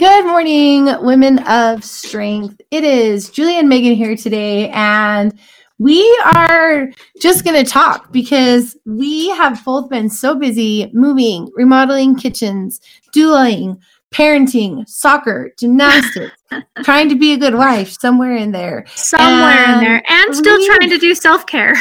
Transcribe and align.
Good 0.00 0.24
morning, 0.24 0.86
women 1.02 1.40
of 1.40 1.84
strength. 1.84 2.58
It 2.70 2.84
is 2.84 3.28
Julie 3.28 3.58
and 3.58 3.68
Meagan 3.68 3.92
here 3.92 4.16
today, 4.16 4.70
and 4.70 5.38
we 5.78 6.00
are 6.24 6.90
just 7.20 7.44
going 7.44 7.62
to 7.62 7.70
talk 7.70 8.10
because 8.10 8.78
we 8.86 9.28
have 9.28 9.62
both 9.62 9.90
been 9.90 10.08
so 10.08 10.34
busy 10.34 10.90
moving, 10.94 11.50
remodeling 11.54 12.16
kitchens, 12.16 12.80
doulaing, 13.14 13.78
parenting, 14.10 14.88
soccer, 14.88 15.52
gymnastics, 15.58 16.34
trying 16.82 17.10
to 17.10 17.14
be 17.14 17.34
a 17.34 17.36
good 17.36 17.54
wife 17.54 17.90
somewhere 17.90 18.34
in 18.36 18.52
there. 18.52 18.86
Somewhere 18.94 19.52
and 19.52 19.72
in 19.72 19.80
there. 19.80 20.02
And 20.08 20.34
still 20.34 20.56
we, 20.56 20.66
trying 20.66 20.88
to 20.88 20.98
do 20.98 21.14
self 21.14 21.44
care. 21.44 21.74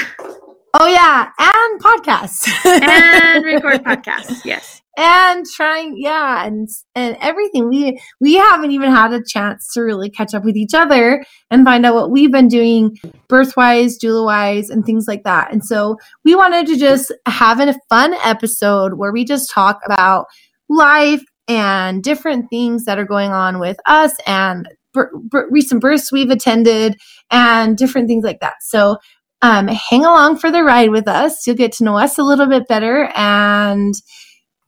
Oh, 0.74 0.88
yeah. 0.88 1.32
And 1.40 1.82
podcasts. 1.82 2.50
and 2.66 3.46
record 3.46 3.82
podcasts. 3.86 4.44
Yes 4.44 4.82
and 5.00 5.45
trying 5.55 5.95
yeah 5.97 6.45
and 6.45 6.68
and 6.93 7.18
everything. 7.21 7.70
We 7.70 7.99
we 8.20 8.36
haven't 8.36 8.71
even 8.71 8.91
had 8.91 9.13
a 9.13 9.23
chance 9.23 9.71
to 9.73 9.81
really 9.81 10.09
catch 10.09 10.34
up 10.34 10.44
with 10.44 10.57
each 10.57 10.73
other 10.73 11.23
and 11.49 11.63
find 11.63 11.85
out 11.85 11.95
what 11.95 12.12
we've 12.12 12.31
been 12.31 12.49
doing 12.49 12.98
birthwise 13.30 13.93
doula 14.04 14.26
wise 14.26 14.70
and 14.70 14.85
things 14.85 15.05
like 15.07 15.23
that. 15.23 15.54
And 15.54 15.63
so 15.66 15.95
we 16.26 16.35
wanted 16.35 16.67
to 16.67 16.77
just 16.77 17.13
have 17.26 17.62
a 17.62 17.73
fun 17.88 18.13
episode 18.26 18.95
where 18.95 19.13
we 19.13 19.23
just 19.23 19.49
talk 19.52 19.80
about 19.85 20.26
life 20.70 21.23
and 21.48 22.04
different 22.04 22.49
things 22.49 22.84
that 22.84 22.99
are 22.99 23.05
going 23.05 23.31
on 23.31 23.59
with 23.59 23.77
us 23.85 24.13
and 24.27 24.68
recent 25.49 25.81
births 25.81 26.12
we've 26.12 26.29
attended 26.29 26.98
and 27.31 27.77
different 27.77 28.07
things 28.07 28.26
like 28.26 28.41
that. 28.41 28.55
So 28.62 28.98
um, 29.41 29.70
hang 29.70 30.04
along 30.04 30.38
for 30.38 30.52
the 30.52 30.63
ride 30.63 30.90
with 30.90 31.07
us. 31.07 31.48
You'll 31.48 31.55
get 31.55 31.71
to 31.73 31.85
know 31.85 31.98
us 31.98 32.18
a 32.18 32.23
little 32.23 32.48
bit 32.48 32.68
better 32.68 33.09
and 33.16 33.93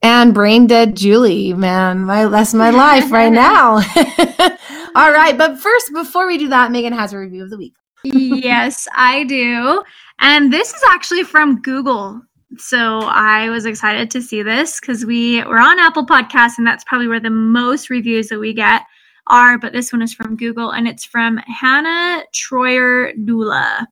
and 0.02 0.34
brain 0.34 0.68
dead 0.68 0.96
Julie, 0.96 1.54
man, 1.54 2.06
my 2.06 2.26
that's 2.26 2.54
my 2.54 2.70
life 2.72 3.12
right 3.12 3.32
now. 3.32 3.76
All 4.96 5.12
right, 5.12 5.38
but 5.38 5.60
first, 5.60 5.94
before 5.94 6.28
we 6.28 6.38
do 6.38 6.50
that, 6.50 6.72
Meagan 6.72 6.94
has 6.94 7.14
a 7.14 7.18
review 7.18 7.44
of 7.44 7.50
the 7.50 7.58
week. 7.58 7.74
yes, 8.04 8.88
I 8.96 9.24
do, 9.26 9.84
and 10.20 10.52
this 10.52 10.74
is 10.74 10.82
actually 10.90 11.24
from 11.24 11.62
Google. 11.62 12.22
So 12.58 12.78
I 12.78 13.50
was 13.50 13.66
excited 13.66 14.12
to 14.12 14.22
see 14.22 14.42
this 14.44 14.80
because 14.80 15.06
we 15.06 15.42
were 15.44 15.60
on 15.60 15.80
Apple 15.80 16.06
Podcasts, 16.06 16.58
and 16.58 16.68
that's 16.68 16.84
probably 16.84 17.08
where 17.08 17.20
the 17.20 17.30
most 17.30 17.90
reviews 17.90 18.28
that 18.28 18.40
we 18.40 18.54
get 18.54 18.82
are. 19.28 19.58
But 19.58 19.72
this 19.72 19.94
one 19.94 20.02
is 20.02 20.14
from 20.14 20.36
Google, 20.36 20.72
and 20.72 20.88
it's 20.88 21.06
from 21.06 21.38
Hannah 21.38 22.24
Troyer 22.34 23.14
Dula, 23.24 23.88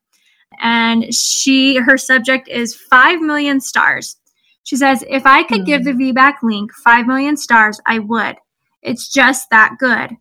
and 0.59 1.13
she 1.13 1.77
her 1.77 1.97
subject 1.97 2.47
is 2.47 2.75
five 2.75 3.21
million 3.21 3.61
stars. 3.61 4.17
She 4.69 4.75
says, 4.75 5.03
if 5.09 5.25
I 5.25 5.41
could 5.41 5.65
give 5.65 5.83
the 5.83 5.93
hmm. 5.93 5.99
VBAC 5.99 6.43
link 6.43 6.71
5 6.71 7.07
million 7.07 7.37
stars, 7.37 7.81
I 7.87 7.97
would. 7.97 8.35
It's 8.83 9.11
just 9.11 9.49
that 9.49 9.77
good. 9.79 10.11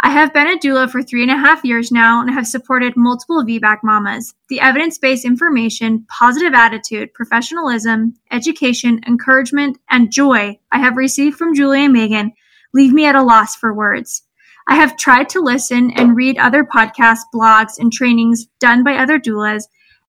I 0.00 0.10
have 0.10 0.34
been 0.34 0.48
a 0.48 0.58
doula 0.58 0.90
for 0.90 1.04
three 1.04 1.22
and 1.22 1.30
a 1.30 1.36
half 1.36 1.64
years 1.64 1.92
now 1.92 2.20
and 2.20 2.28
have 2.28 2.48
supported 2.48 2.96
multiple 2.96 3.44
VBAC 3.44 3.76
mamas. 3.84 4.34
The 4.48 4.58
evidence 4.58 4.98
based 4.98 5.24
information, 5.24 6.04
positive 6.08 6.52
attitude, 6.52 7.14
professionalism, 7.14 8.14
education, 8.32 8.98
encouragement, 9.06 9.78
and 9.88 10.10
joy 10.10 10.58
I 10.72 10.80
have 10.80 10.96
received 10.96 11.38
from 11.38 11.54
Julie 11.54 11.84
and 11.84 11.92
Meagan 11.92 12.32
leave 12.74 12.92
me 12.92 13.06
at 13.06 13.14
a 13.14 13.22
loss 13.22 13.54
for 13.54 13.72
words. 13.72 14.24
I 14.66 14.74
have 14.74 14.96
tried 14.96 15.28
to 15.28 15.40
listen 15.40 15.92
and 15.92 16.16
read 16.16 16.38
other 16.38 16.64
podcasts, 16.64 17.20
blogs, 17.32 17.78
and 17.78 17.92
trainings 17.92 18.46
done 18.58 18.82
by 18.82 18.96
other 18.96 19.20
doulas, 19.20 19.68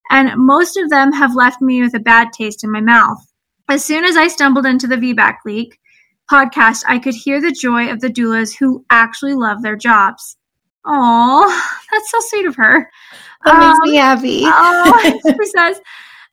and 0.10 0.32
most 0.36 0.78
of 0.78 0.90
them 0.90 1.12
have 1.12 1.36
left 1.36 1.62
me 1.62 1.84
with 1.84 1.94
a 1.94 2.00
bad 2.00 2.34
taste 2.34 2.64
in 2.64 2.72
my 2.72 2.82
mouth. 2.82 3.24
As 3.70 3.84
soon 3.84 4.04
as 4.04 4.18
I 4.18 4.28
stumbled 4.28 4.66
into 4.66 4.88
the 4.88 4.98
VBAC 4.98 5.38
Link 5.46 5.80
podcast, 6.32 6.84
I 6.88 7.00
could 7.00 7.16
hear 7.16 7.42
the 7.42 7.52
joy 7.52 7.90
of 7.90 8.02
the 8.02 8.10
doulas 8.10 8.56
who 8.58 8.86
actually 8.90 9.34
love 9.34 9.62
their 9.62 9.76
jobs. 9.76 10.38
Oh, 10.86 11.72
that's 11.92 12.12
so 12.12 12.20
sweet 12.22 12.46
of 12.46 12.56
her. 12.56 12.90
That 13.46 13.56
um, 13.56 13.60
makes 13.60 13.80
me 13.92 13.98
um, 14.00 14.18
happy. 14.18 14.42
oh, 14.46 15.20
she 15.42 15.50
says, 15.50 15.82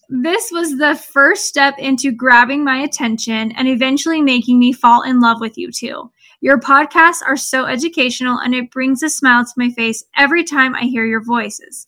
this 0.08 0.50
was 0.50 0.76
the 0.76 0.96
first 0.96 1.46
step 1.46 1.78
into 1.78 2.10
grabbing 2.10 2.64
my 2.64 2.78
attention 2.78 3.52
and 3.52 3.68
eventually 3.68 4.22
making 4.22 4.58
me 4.58 4.72
fall 4.72 5.02
in 5.02 5.20
love 5.20 5.40
with 5.40 5.56
you 5.56 5.70
too. 5.70 6.10
Your 6.40 6.58
podcasts 6.58 7.22
are 7.24 7.36
so 7.36 7.66
educational 7.66 8.38
and 8.38 8.54
it 8.54 8.72
brings 8.72 9.02
a 9.04 9.10
smile 9.10 9.44
to 9.44 9.52
my 9.56 9.70
face 9.70 10.02
every 10.16 10.42
time 10.42 10.74
I 10.74 10.82
hear 10.82 11.04
your 11.04 11.22
voices. 11.22 11.86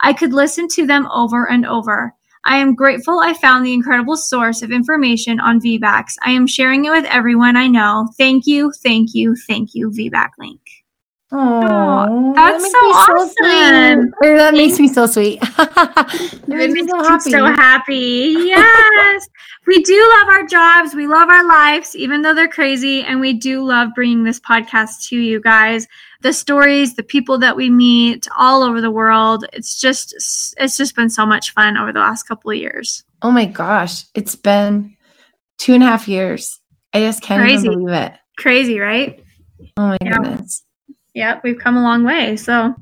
I 0.00 0.12
could 0.12 0.34
listen 0.34 0.68
to 0.68 0.86
them 0.86 1.08
over 1.10 1.48
and 1.48 1.64
over. 1.64 2.14
I 2.44 2.56
am 2.56 2.74
grateful 2.74 3.20
I 3.20 3.34
found 3.34 3.64
the 3.64 3.72
incredible 3.72 4.16
source 4.16 4.62
of 4.62 4.72
information 4.72 5.38
on 5.38 5.60
VBACs. 5.60 6.16
I 6.24 6.32
am 6.32 6.46
sharing 6.46 6.84
it 6.84 6.90
with 6.90 7.04
everyone 7.04 7.56
I 7.56 7.68
know. 7.68 8.08
Thank 8.18 8.46
you, 8.46 8.72
thank 8.82 9.10
you, 9.14 9.36
thank 9.46 9.74
you, 9.74 9.90
VBAC 9.90 10.30
Link. 10.38 10.60
Oh, 11.34 12.32
that's 12.34 12.62
that 12.62 12.70
so 12.70 12.78
awesome. 12.78 14.12
So 14.22 14.36
that 14.36 14.52
makes 14.52 14.78
me 14.78 14.88
so 14.88 15.06
sweet. 15.06 15.40
that 15.56 16.44
makes 16.46 16.74
me 16.74 16.86
so 16.86 17.02
happy. 17.02 17.30
so 17.30 17.46
happy. 17.46 18.34
Yes. 18.38 19.28
we 19.66 19.82
do 19.82 20.14
love 20.18 20.28
our 20.28 20.46
jobs. 20.46 20.94
We 20.94 21.06
love 21.06 21.30
our 21.30 21.46
lives, 21.48 21.96
even 21.96 22.20
though 22.20 22.34
they're 22.34 22.48
crazy. 22.48 23.02
And 23.02 23.18
we 23.18 23.32
do 23.32 23.64
love 23.64 23.90
bringing 23.94 24.24
this 24.24 24.40
podcast 24.40 25.08
to 25.08 25.16
you 25.18 25.40
guys 25.40 25.86
the 26.22 26.32
stories, 26.32 26.94
the 26.94 27.02
people 27.02 27.38
that 27.38 27.56
we 27.56 27.68
meet 27.68 28.28
all 28.38 28.62
over 28.62 28.80
the 28.80 28.90
world. 28.90 29.44
It's 29.52 29.80
just 29.80 30.14
it's 30.58 30.76
just 30.76 30.96
been 30.96 31.10
so 31.10 31.26
much 31.26 31.52
fun 31.52 31.76
over 31.76 31.92
the 31.92 32.00
last 32.00 32.24
couple 32.24 32.50
of 32.50 32.56
years. 32.56 33.04
Oh 33.20 33.30
my 33.30 33.44
gosh, 33.44 34.04
it's 34.14 34.36
been 34.36 34.96
two 35.58 35.74
and 35.74 35.82
a 35.82 35.86
half 35.86 36.08
years. 36.08 36.60
I 36.92 37.00
just 37.00 37.22
can't 37.22 37.42
Crazy. 37.42 37.68
believe 37.68 37.88
it. 37.88 38.12
Crazy, 38.38 38.78
right? 38.78 39.22
Oh 39.76 39.88
my 39.88 39.98
yep. 40.00 40.18
goodness. 40.18 40.62
Yep, 41.14 41.42
we've 41.44 41.58
come 41.58 41.76
a 41.76 41.82
long 41.82 42.04
way. 42.04 42.36
So, 42.36 42.74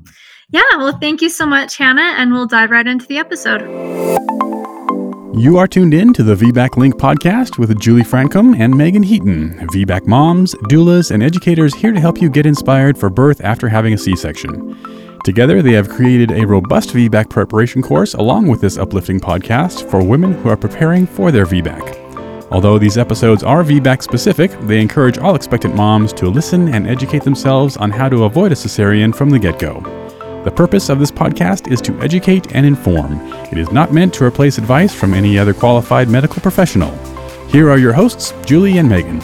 yeah, 0.49 0.61
well, 0.77 0.97
thank 0.99 1.21
you 1.21 1.29
so 1.29 1.45
much, 1.45 1.77
Hannah, 1.77 2.13
and 2.17 2.31
we'll 2.31 2.47
dive 2.47 2.71
right 2.71 2.87
into 2.87 3.05
the 3.07 3.17
episode. 3.17 3.61
You 5.37 5.57
are 5.57 5.67
tuned 5.67 5.93
in 5.93 6.13
to 6.13 6.23
the 6.23 6.35
VBAC 6.35 6.77
Link 6.77 6.95
podcast 6.95 7.57
with 7.57 7.79
Julie 7.79 8.03
Francom 8.03 8.59
and 8.59 8.75
Meagan 8.75 9.01
Heaton, 9.01 9.67
VBAC 9.69 10.05
moms, 10.05 10.53
doulas, 10.69 11.09
and 11.11 11.23
educators 11.23 11.73
here 11.73 11.91
to 11.91 11.99
help 11.99 12.21
you 12.21 12.29
get 12.29 12.45
inspired 12.45 12.97
for 12.97 13.09
birth 13.09 13.41
after 13.41 13.69
having 13.69 13.93
a 13.93 13.97
C 13.97 14.15
section. 14.15 14.77
Together, 15.23 15.61
they 15.61 15.73
have 15.73 15.89
created 15.89 16.31
a 16.31 16.45
robust 16.45 16.89
VBAC 16.89 17.29
preparation 17.29 17.81
course 17.81 18.13
along 18.13 18.47
with 18.47 18.59
this 18.59 18.77
uplifting 18.77 19.19
podcast 19.19 19.89
for 19.89 20.03
women 20.03 20.33
who 20.33 20.49
are 20.49 20.57
preparing 20.57 21.05
for 21.05 21.31
their 21.31 21.45
VBAC. 21.45 22.00
Although 22.51 22.77
these 22.77 22.97
episodes 22.97 23.43
are 23.43 23.63
VBAC 23.63 24.03
specific, 24.03 24.51
they 24.63 24.81
encourage 24.81 25.17
all 25.17 25.35
expectant 25.35 25.73
moms 25.73 26.11
to 26.13 26.27
listen 26.27 26.67
and 26.73 26.85
educate 26.85 27.23
themselves 27.23 27.77
on 27.77 27.89
how 27.89 28.09
to 28.09 28.25
avoid 28.25 28.51
a 28.51 28.55
cesarean 28.55 29.15
from 29.15 29.29
the 29.29 29.39
get 29.39 29.57
go. 29.57 29.79
The 30.43 30.51
purpose 30.51 30.89
of 30.89 30.99
this 30.99 31.11
podcast 31.11 31.71
is 31.71 31.79
to 31.81 31.97
educate 32.01 32.53
and 32.53 32.65
inform. 32.65 33.21
It 33.51 33.57
is 33.57 33.71
not 33.71 33.93
meant 33.93 34.13
to 34.15 34.25
replace 34.25 34.57
advice 34.57 34.93
from 34.93 35.13
any 35.13 35.39
other 35.39 35.53
qualified 35.53 36.09
medical 36.09 36.41
professional. 36.41 36.91
Here 37.47 37.69
are 37.69 37.77
your 37.77 37.93
hosts, 37.93 38.33
Julie 38.45 38.79
and 38.79 38.89
Meagan. 38.89 39.19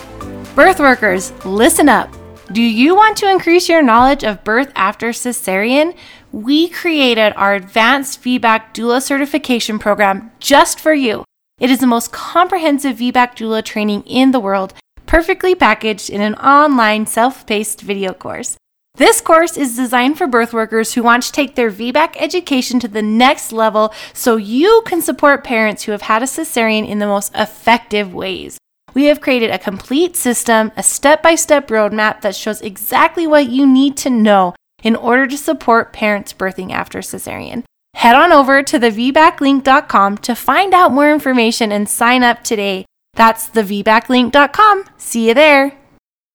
Birth 0.56 0.80
workers, 0.80 1.34
listen 1.44 1.90
up. 1.90 2.09
Do 2.54 2.62
you 2.62 2.96
want 2.96 3.18
to 3.18 3.30
increase 3.30 3.68
your 3.68 3.82
knowledge 3.82 4.24
of 4.24 4.42
birth 4.46 4.72
after 4.74 5.09
cesarean? 5.09 5.98
We 6.32 6.70
created 6.70 7.34
our 7.36 7.56
Advanced 7.56 8.24
VBAC 8.24 8.74
Doula 8.74 9.02
Certification 9.02 9.80
Program 9.80 10.32
just 10.40 10.80
for 10.80 10.94
you. 10.94 11.27
It 11.59 11.72
is 11.72 11.79
the 11.79 11.88
most 11.88 12.12
comprehensive 12.12 12.97
VBAC 12.97 13.35
doula 13.35 13.63
training 13.63 14.03
in 14.03 14.29
the 14.29 14.40
world, 14.40 14.75
perfectly 15.07 15.56
packaged 15.56 16.07
in 16.07 16.22
an 16.22 16.35
online 16.35 17.07
self 17.07 17.47
paced 17.47 17.81
video 17.81 18.13
course. 18.13 18.57
This 18.94 19.22
course 19.22 19.57
is 19.57 19.75
designed 19.75 20.19
for 20.19 20.28
birth 20.28 20.53
workers 20.53 20.94
who 20.94 21.01
want 21.01 21.23
to 21.23 21.31
take 21.31 21.56
their 21.56 21.72
VBAC 21.72 22.13
education 22.17 22.79
to 22.79 22.88
the 22.88 23.01
next 23.01 23.51
level 23.51 23.91
so 24.13 24.35
you 24.35 24.84
can 24.85 25.01
support 25.01 25.44
parents 25.44 25.84
who 25.84 25.91
have 25.94 26.03
had 26.03 26.22
a 26.22 26.28
cesarean 26.28 26.88
in 26.88 27.00
the 27.00 27.07
most 27.07 27.31
effective 27.34 28.13
ways. 28.13 28.59
We 28.94 29.06
have 29.06 29.22
created 29.22 29.50
a 29.50 29.59
complete 29.59 30.16
system, 30.16 30.72
a 30.78 30.84
step 30.84 31.23
by 31.23 31.34
step 31.35 31.69
roadmap 31.69 32.22
that 32.22 32.35
shows 32.35 32.62
exactly 32.62 33.25
what 33.25 33.50
you 33.50 33.66
need 33.66 33.97
to 33.97 34.11
know 34.11 34.53
in 34.84 34.96
order 34.96 35.26
to 35.26 35.37
support 35.37 35.91
parents 35.91 36.34
birthing 36.34 36.72
after 36.72 36.99
cesarean. 36.99 37.64
Head 37.97 38.16
on 38.16 38.32
over 38.32 38.61
to 38.61 38.79
thevbaclink.com 38.79 40.20
to 40.20 40.35
find 40.35 40.72
out 40.76 40.91
more 40.91 41.11
information 41.11 41.72
and 41.72 41.90
sign 41.90 42.22
up 42.22 42.44
today. 42.44 42.85
That's 43.16 43.49
thevbaclink.com. 43.49 44.84
See 44.97 45.29
you 45.29 45.34
there. 45.34 45.76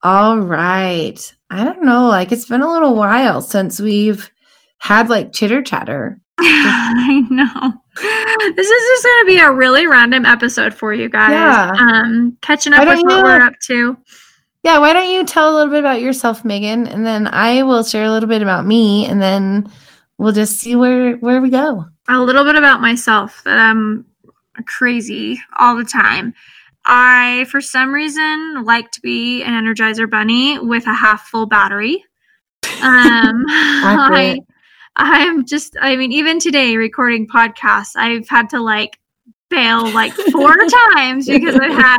All 0.02 0.40
right. 0.40 1.34
I 1.50 1.62
don't 1.62 1.84
know. 1.84 2.08
Like 2.08 2.32
it's 2.32 2.48
been 2.48 2.62
a 2.62 2.72
little 2.72 2.96
while 2.96 3.40
since 3.40 3.80
we've 3.80 4.28
had 4.78 5.08
like 5.08 5.32
chitter 5.32 5.62
chatter. 5.62 6.18
I 6.40 7.24
know. 7.30 7.72
This 8.56 8.68
is 8.68 8.88
just 8.88 9.04
going 9.04 9.20
to 9.20 9.26
be 9.26 9.38
a 9.38 9.52
really 9.52 9.86
random 9.86 10.26
episode 10.26 10.74
for 10.74 10.92
you 10.92 11.08
guys. 11.08 11.30
Yeah. 11.30 11.70
Um, 11.78 12.38
catching 12.40 12.72
up 12.72 12.80
with 12.80 13.04
what 13.04 13.18
you, 13.18 13.22
we're 13.22 13.40
up 13.40 13.54
to. 13.66 13.96
Yeah. 14.64 14.78
Why 14.78 14.94
don't 14.94 15.08
you 15.08 15.24
tell 15.24 15.54
a 15.54 15.54
little 15.54 15.70
bit 15.70 15.78
about 15.78 16.00
yourself, 16.00 16.44
Meagan, 16.44 16.88
and 16.88 17.06
then 17.06 17.28
I 17.28 17.62
will 17.62 17.84
share 17.84 18.06
a 18.06 18.10
little 18.10 18.28
bit 18.28 18.42
about 18.42 18.66
me, 18.66 19.06
and 19.06 19.22
then 19.22 19.70
we'll 20.18 20.32
just 20.32 20.58
see 20.58 20.76
where 20.76 21.16
where 21.16 21.40
we 21.40 21.50
go. 21.50 21.86
A 22.08 22.18
little 22.18 22.44
bit 22.44 22.56
about 22.56 22.80
myself 22.80 23.42
that 23.44 23.58
I'm 23.58 24.06
crazy 24.66 25.40
all 25.58 25.76
the 25.76 25.84
time. 25.84 26.34
I, 26.84 27.46
for 27.48 27.60
some 27.60 27.92
reason, 27.92 28.64
like 28.64 28.90
to 28.92 29.00
be 29.00 29.42
an 29.42 29.52
Energizer 29.52 30.10
Bunny 30.10 30.58
with 30.58 30.86
a 30.86 30.94
half 30.94 31.28
full 31.28 31.46
battery. 31.46 32.04
Um, 32.82 33.44
I, 33.48 34.40
I'm 34.96 35.46
just, 35.46 35.76
I 35.80 35.96
mean, 35.96 36.12
even 36.12 36.38
today 36.38 36.76
recording 36.76 37.28
podcasts, 37.28 37.92
I've 37.94 38.28
had 38.28 38.50
to 38.50 38.60
like 38.60 38.98
fail 39.50 39.88
like 39.90 40.12
four 40.12 40.56
times 40.94 41.28
because 41.28 41.54
I've 41.54 41.72
had 41.72 41.98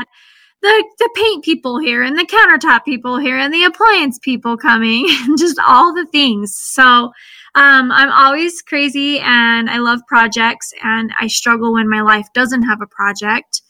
the, 0.62 0.86
the 1.00 1.10
paint 1.16 1.46
people 1.46 1.80
here 1.80 2.04
and 2.04 2.18
the 2.18 2.26
countertop 2.26 2.84
people 2.84 3.18
here 3.18 3.38
and 3.38 3.54
the 3.54 3.64
appliance 3.64 4.20
people 4.20 4.58
coming 4.58 5.06
and 5.10 5.38
just 5.38 5.60
all 5.66 5.94
the 5.94 6.06
things. 6.08 6.58
So 6.58 7.12
um, 7.56 7.92
I'm 7.92 8.12
always 8.12 8.62
crazy 8.62 9.20
and 9.20 9.70
I 9.70 9.78
love 9.78 10.02
projects 10.08 10.74
and 10.84 11.12
I 11.20 11.28
struggle 11.28 11.74
when 11.74 11.90
my 11.90 12.02
life 12.02 12.28
doesn't 12.34 12.64
have 12.64 12.82
a 12.82 12.88
project 12.88 13.62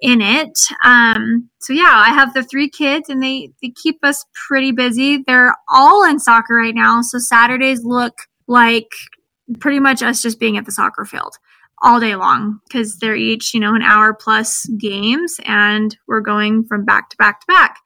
in 0.00 0.20
it. 0.20 0.58
Um, 0.84 1.48
so 1.60 1.72
yeah, 1.72 1.92
I 1.94 2.10
have 2.10 2.34
the 2.34 2.42
three 2.44 2.68
kids 2.68 3.08
and 3.08 3.22
they, 3.22 3.52
they 3.60 3.70
keep 3.70 3.98
us 4.04 4.24
pretty 4.48 4.72
busy. 4.72 5.18
They're 5.18 5.54
all 5.68 6.04
in 6.04 6.18
soccer 6.18 6.54
right 6.54 6.74
now. 6.74 7.02
So 7.02 7.18
Saturdays 7.18 7.84
look 7.84 8.14
like 8.46 8.90
pretty 9.58 9.80
much 9.80 10.02
us 10.02 10.22
just 10.22 10.38
being 10.38 10.56
at 10.56 10.64
the 10.64 10.72
soccer 10.72 11.04
field 11.04 11.36
all 11.82 11.98
day 11.98 12.14
long 12.14 12.60
because 12.68 12.98
they're 12.98 13.16
each, 13.16 13.54
you 13.54 13.60
know, 13.60 13.74
an 13.74 13.82
hour 13.82 14.14
plus 14.14 14.66
games 14.78 15.38
and 15.46 15.96
we're 16.06 16.20
going 16.20 16.64
from 16.64 16.84
back 16.84 17.10
to 17.10 17.16
back 17.16 17.40
to 17.40 17.46
back. 17.46 17.76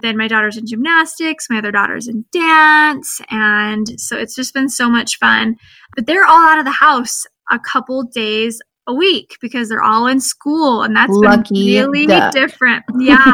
Then 0.00 0.16
my 0.16 0.28
daughter's 0.28 0.56
in 0.56 0.66
gymnastics, 0.66 1.50
my 1.50 1.58
other 1.58 1.72
daughter's 1.72 2.06
in 2.06 2.24
dance. 2.32 3.20
And 3.30 4.00
so 4.00 4.16
it's 4.16 4.34
just 4.34 4.54
been 4.54 4.68
so 4.68 4.88
much 4.88 5.18
fun. 5.18 5.56
But 5.96 6.06
they're 6.06 6.24
all 6.24 6.48
out 6.48 6.58
of 6.58 6.64
the 6.64 6.70
house 6.70 7.26
a 7.50 7.58
couple 7.58 8.04
days 8.04 8.60
a 8.86 8.94
week 8.94 9.36
because 9.40 9.68
they're 9.68 9.82
all 9.82 10.06
in 10.06 10.20
school. 10.20 10.82
And 10.82 10.94
that's 10.94 11.12
Lucky 11.12 11.74
been 11.76 11.90
really 11.90 12.06
duck. 12.06 12.32
different. 12.32 12.84
Yeah. 13.00 13.32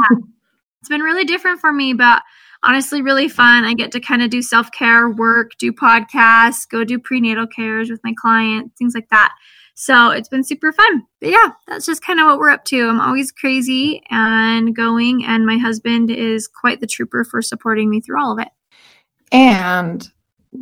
it's 0.80 0.88
been 0.88 1.02
really 1.02 1.24
different 1.24 1.60
for 1.60 1.72
me, 1.72 1.92
but 1.92 2.22
honestly, 2.64 3.02
really 3.02 3.28
fun. 3.28 3.64
I 3.64 3.74
get 3.74 3.92
to 3.92 4.00
kind 4.00 4.22
of 4.22 4.30
do 4.30 4.42
self 4.42 4.70
care 4.72 5.10
work, 5.10 5.52
do 5.58 5.72
podcasts, 5.72 6.68
go 6.68 6.82
do 6.82 6.98
prenatal 6.98 7.46
cares 7.46 7.90
with 7.90 8.00
my 8.04 8.14
clients, 8.18 8.74
things 8.78 8.94
like 8.94 9.08
that. 9.10 9.32
So 9.74 10.10
it's 10.10 10.28
been 10.28 10.44
super 10.44 10.72
fun. 10.72 11.02
But 11.20 11.30
yeah, 11.30 11.50
that's 11.66 11.86
just 11.86 12.02
kind 12.02 12.20
of 12.20 12.26
what 12.26 12.38
we're 12.38 12.50
up 12.50 12.64
to. 12.66 12.88
I'm 12.88 13.00
always 13.00 13.32
crazy 13.32 14.02
and 14.10 14.74
going, 14.74 15.24
and 15.24 15.44
my 15.44 15.58
husband 15.58 16.10
is 16.10 16.48
quite 16.48 16.80
the 16.80 16.86
trooper 16.86 17.24
for 17.24 17.42
supporting 17.42 17.90
me 17.90 18.00
through 18.00 18.20
all 18.20 18.32
of 18.32 18.38
it. 18.38 18.48
And 19.32 20.08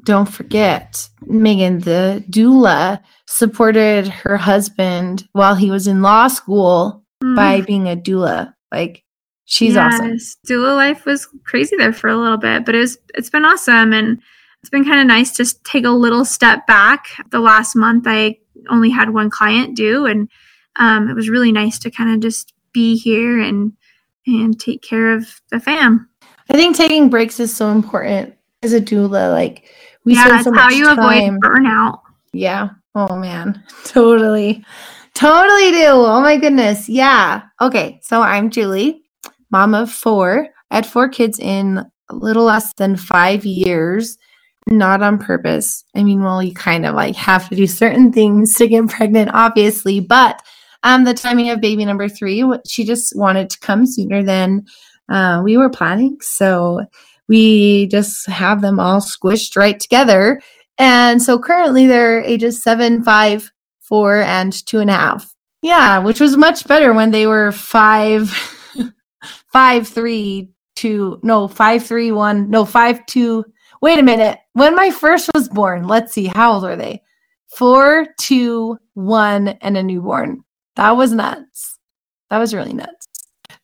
don't 0.04 0.28
forget, 0.28 1.08
Meagan, 1.26 1.80
the 1.80 2.24
doula 2.30 3.02
supported 3.26 4.08
her 4.08 4.38
husband 4.38 5.28
while 5.32 5.54
he 5.54 5.70
was 5.70 5.86
in 5.86 6.00
law 6.00 6.28
school 6.28 7.04
mm. 7.22 7.36
by 7.36 7.60
being 7.60 7.88
a 7.88 7.96
doula. 7.96 8.54
Like 8.72 9.04
she's 9.44 9.74
yes, 9.74 9.94
awesome. 9.94 10.16
Doula 10.48 10.74
life 10.74 11.04
was 11.04 11.28
crazy 11.44 11.76
there 11.76 11.92
for 11.92 12.08
a 12.08 12.16
little 12.16 12.38
bit, 12.38 12.64
but 12.64 12.74
it 12.74 12.78
was 12.78 12.98
it's 13.14 13.30
been 13.30 13.44
awesome 13.44 13.92
and 13.92 14.22
it's 14.62 14.70
been 14.70 14.84
kind 14.84 15.00
of 15.00 15.06
nice 15.06 15.32
to 15.36 15.62
take 15.64 15.84
a 15.84 15.90
little 15.90 16.24
step 16.24 16.66
back. 16.66 17.06
The 17.30 17.40
last 17.40 17.76
month 17.76 18.04
I 18.06 18.38
only 18.68 18.90
had 18.90 19.10
one 19.10 19.30
client 19.30 19.76
do, 19.76 20.06
and 20.06 20.28
um, 20.76 21.08
it 21.08 21.14
was 21.14 21.28
really 21.28 21.52
nice 21.52 21.78
to 21.80 21.90
kind 21.90 22.14
of 22.14 22.20
just 22.20 22.52
be 22.72 22.96
here 22.96 23.40
and 23.40 23.72
and 24.26 24.58
take 24.58 24.82
care 24.82 25.12
of 25.12 25.40
the 25.50 25.60
fam. 25.60 26.08
I 26.50 26.54
think 26.54 26.76
taking 26.76 27.10
breaks 27.10 27.40
is 27.40 27.54
so 27.54 27.70
important 27.70 28.34
as 28.62 28.72
a 28.72 28.80
doula. 28.80 29.32
Like 29.32 29.68
we 30.04 30.14
yeah, 30.14 30.26
spend 30.26 30.44
so 30.44 30.50
much 30.50 30.60
how 30.60 30.70
you 30.70 30.84
time. 30.84 30.98
avoid 30.98 31.40
burnout. 31.40 32.00
Yeah. 32.32 32.70
Oh 32.94 33.16
man, 33.16 33.62
totally, 33.84 34.64
totally 35.14 35.70
do. 35.70 35.86
Oh 35.86 36.20
my 36.20 36.36
goodness. 36.36 36.88
Yeah. 36.88 37.42
Okay. 37.60 38.00
So 38.02 38.22
I'm 38.22 38.50
Julie, 38.50 39.02
mom 39.50 39.74
of 39.74 39.90
four. 39.90 40.48
I 40.70 40.76
had 40.76 40.86
four 40.86 41.08
kids 41.08 41.38
in 41.38 41.78
a 42.10 42.14
little 42.14 42.44
less 42.44 42.72
than 42.74 42.96
five 42.96 43.44
years 43.44 44.18
not 44.78 45.02
on 45.02 45.18
purpose. 45.18 45.84
I 45.94 46.02
mean, 46.02 46.22
well, 46.22 46.42
you 46.42 46.54
kind 46.54 46.86
of 46.86 46.94
like 46.94 47.16
have 47.16 47.48
to 47.48 47.56
do 47.56 47.66
certain 47.66 48.12
things 48.12 48.54
to 48.56 48.68
get 48.68 48.88
pregnant, 48.88 49.30
obviously, 49.32 50.00
but 50.00 50.42
um, 50.82 51.04
the 51.04 51.14
timing 51.14 51.50
of 51.50 51.60
baby 51.60 51.84
number 51.84 52.08
three, 52.08 52.44
she 52.66 52.84
just 52.84 53.16
wanted 53.16 53.50
to 53.50 53.60
come 53.60 53.86
sooner 53.86 54.22
than 54.22 54.66
uh, 55.08 55.40
we 55.44 55.56
were 55.56 55.70
planning. 55.70 56.18
So 56.20 56.82
we 57.28 57.86
just 57.86 58.26
have 58.26 58.60
them 58.60 58.80
all 58.80 59.00
squished 59.00 59.56
right 59.56 59.78
together. 59.78 60.40
And 60.78 61.22
so 61.22 61.38
currently 61.38 61.86
they're 61.86 62.22
ages 62.22 62.62
seven, 62.62 63.02
five, 63.02 63.50
four, 63.80 64.16
and 64.22 64.52
two 64.66 64.80
and 64.80 64.90
a 64.90 64.94
half. 64.94 65.34
Yeah, 65.62 65.98
which 66.00 66.20
was 66.20 66.36
much 66.36 66.66
better 66.66 66.92
when 66.92 67.12
they 67.12 67.26
were 67.26 67.52
five, 67.52 68.30
five, 69.52 69.86
three, 69.86 70.50
two, 70.74 71.20
no, 71.22 71.46
five, 71.46 71.84
three, 71.84 72.10
one, 72.10 72.50
no, 72.50 72.64
five, 72.64 73.06
two, 73.06 73.44
Wait 73.82 73.98
a 73.98 74.02
minute. 74.02 74.38
When 74.54 74.76
my 74.76 74.90
first 74.90 75.30
was 75.34 75.48
born, 75.48 75.86
let's 75.86 76.12
see, 76.12 76.26
how 76.26 76.52
old 76.52 76.64
are 76.64 76.76
they? 76.76 77.02
Four, 77.56 78.06
two, 78.18 78.78
one, 78.94 79.48
and 79.48 79.76
a 79.76 79.82
newborn. 79.82 80.42
That 80.76 80.92
was 80.92 81.12
nuts. 81.12 81.78
That 82.30 82.38
was 82.38 82.54
really 82.54 82.72
nuts. 82.72 83.06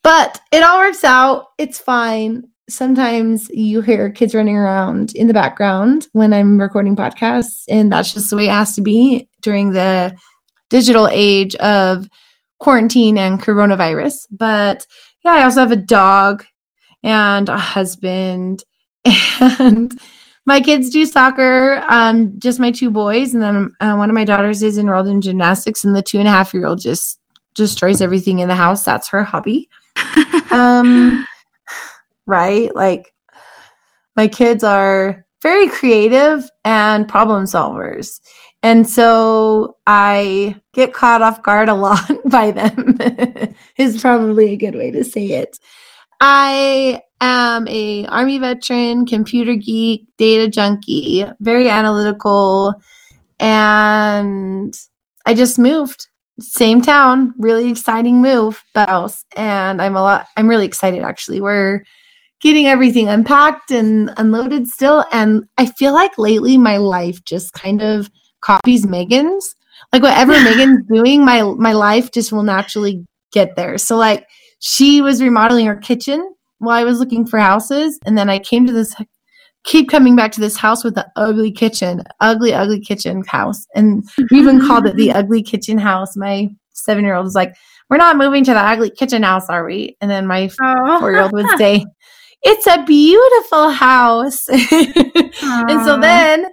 But 0.02 0.40
it 0.52 0.62
all 0.62 0.78
works 0.78 1.04
out. 1.04 1.46
It's 1.58 1.78
fine. 1.78 2.44
Sometimes 2.68 3.48
you 3.50 3.80
hear 3.80 4.10
kids 4.10 4.34
running 4.34 4.56
around 4.56 5.14
in 5.14 5.26
the 5.26 5.34
background 5.34 6.06
when 6.12 6.32
I'm 6.34 6.60
recording 6.60 6.96
podcasts, 6.96 7.64
and 7.68 7.90
that's 7.90 8.12
just 8.12 8.30
the 8.30 8.36
way 8.36 8.46
it 8.46 8.52
has 8.52 8.74
to 8.74 8.82
be 8.82 9.28
during 9.42 9.72
the 9.72 10.14
digital 10.68 11.08
age 11.10 11.54
of 11.56 12.08
quarantine 12.60 13.16
and 13.16 13.40
coronavirus. 13.40 14.26
But 14.30 14.86
yeah, 15.24 15.32
I 15.32 15.44
also 15.44 15.60
have 15.60 15.72
a 15.72 15.76
dog 15.76 16.44
and 17.02 17.48
a 17.48 17.58
husband 17.58 18.64
and 19.40 19.98
my 20.48 20.60
kids 20.60 20.88
do 20.88 21.04
soccer 21.04 21.84
um, 21.88 22.32
just 22.38 22.58
my 22.58 22.70
two 22.70 22.90
boys 22.90 23.34
and 23.34 23.42
then 23.42 23.70
uh, 23.80 23.94
one 23.94 24.08
of 24.08 24.14
my 24.14 24.24
daughters 24.24 24.62
is 24.62 24.78
enrolled 24.78 25.06
in 25.06 25.20
gymnastics 25.20 25.84
and 25.84 25.94
the 25.94 26.02
two 26.02 26.18
and 26.18 26.26
a 26.26 26.30
half 26.30 26.54
year 26.54 26.66
old 26.66 26.80
just 26.80 27.20
destroys 27.58 28.00
everything 28.00 28.38
in 28.38 28.48
the 28.48 28.54
house. 28.54 28.84
That's 28.84 29.08
her 29.08 29.22
hobby. 29.22 29.68
Um, 30.50 31.26
right? 32.26 32.74
Like 32.74 33.12
my 34.16 34.26
kids 34.26 34.64
are 34.64 35.26
very 35.42 35.68
creative 35.68 36.48
and 36.64 37.06
problem 37.06 37.44
solvers. 37.44 38.18
And 38.62 38.88
so 38.88 39.76
i 39.86 40.56
get 40.72 40.94
caught 40.94 41.20
off 41.20 41.42
guard 41.42 41.68
a 41.68 41.74
lot 41.74 42.10
by 42.24 42.50
them. 42.50 42.98
Is 43.76 44.00
probably 44.00 44.54
a 44.54 44.56
good 44.56 44.74
way 44.74 44.90
to 44.90 45.04
say 45.04 45.26
it. 45.26 45.58
I 46.18 47.02
am 47.20 47.66
a 47.68 48.06
army 48.06 48.38
veteran, 48.38 49.06
computer 49.06 49.54
geek, 49.54 50.06
data 50.16 50.48
junkie, 50.48 51.24
very 51.40 51.68
analytical, 51.68 52.74
and 53.38 54.74
I 55.26 55.34
just 55.34 55.58
moved. 55.58 56.06
Same 56.40 56.80
town, 56.80 57.34
really 57.36 57.68
exciting 57.68 58.22
move, 58.22 58.62
house, 58.74 59.24
and 59.36 59.82
I'm 59.82 59.96
a 59.96 60.02
lot. 60.02 60.26
I'm 60.36 60.48
really 60.48 60.66
excited 60.66 61.02
actually. 61.02 61.40
We're 61.40 61.82
getting 62.40 62.68
everything 62.68 63.08
unpacked 63.08 63.72
and 63.72 64.12
unloaded 64.16 64.68
still, 64.68 65.04
and 65.10 65.44
I 65.58 65.66
feel 65.66 65.92
like 65.92 66.16
lately 66.16 66.56
my 66.56 66.76
life 66.76 67.24
just 67.24 67.52
kind 67.54 67.82
of 67.82 68.08
copies 68.40 68.86
Meagan's. 68.86 69.56
Like 69.92 70.02
whatever 70.02 70.32
Meagan's 70.44 70.86
doing, 70.86 71.24
my 71.24 71.42
my 71.42 71.72
life 71.72 72.12
just 72.12 72.30
will 72.30 72.44
naturally 72.44 73.04
get 73.32 73.56
there. 73.56 73.76
So 73.78 73.96
like 73.96 74.26
she 74.60 75.00
was 75.00 75.22
remodeling 75.22 75.66
her 75.66 75.76
kitchen 75.76 76.34
while 76.58 76.76
I 76.76 76.84
was 76.84 76.98
looking 76.98 77.26
for 77.26 77.38
houses, 77.38 77.98
and 78.04 78.16
then 78.16 78.28
I 78.28 78.38
came 78.38 78.66
to 78.66 78.72
this, 78.72 78.94
keep 79.64 79.88
coming 79.88 80.16
back 80.16 80.32
to 80.32 80.40
this 80.40 80.56
house 80.56 80.84
with 80.84 80.94
the 80.94 81.06
ugly 81.16 81.52
kitchen, 81.52 82.02
ugly, 82.20 82.52
ugly 82.52 82.80
kitchen 82.80 83.22
house, 83.26 83.66
and 83.74 84.04
we 84.30 84.38
even 84.38 84.60
called 84.60 84.86
it 84.86 84.96
the 84.96 85.12
ugly 85.14 85.42
kitchen 85.42 85.78
house. 85.78 86.16
My 86.16 86.48
seven 86.72 87.04
year 87.04 87.14
old 87.14 87.24
was 87.24 87.34
like, 87.34 87.54
"We're 87.88 87.96
not 87.96 88.16
moving 88.16 88.44
to 88.44 88.52
the 88.52 88.60
ugly 88.60 88.90
kitchen 88.90 89.22
house, 89.22 89.48
are 89.48 89.64
we?" 89.64 89.96
And 90.00 90.10
then 90.10 90.26
my 90.26 90.50
oh. 90.60 90.98
four 91.00 91.12
year 91.12 91.22
old 91.22 91.32
would 91.32 91.46
say, 91.58 91.84
"It's 92.42 92.66
a 92.66 92.84
beautiful 92.84 93.70
house," 93.70 94.48
and 94.50 95.84
so 95.84 95.98
then. 96.00 96.46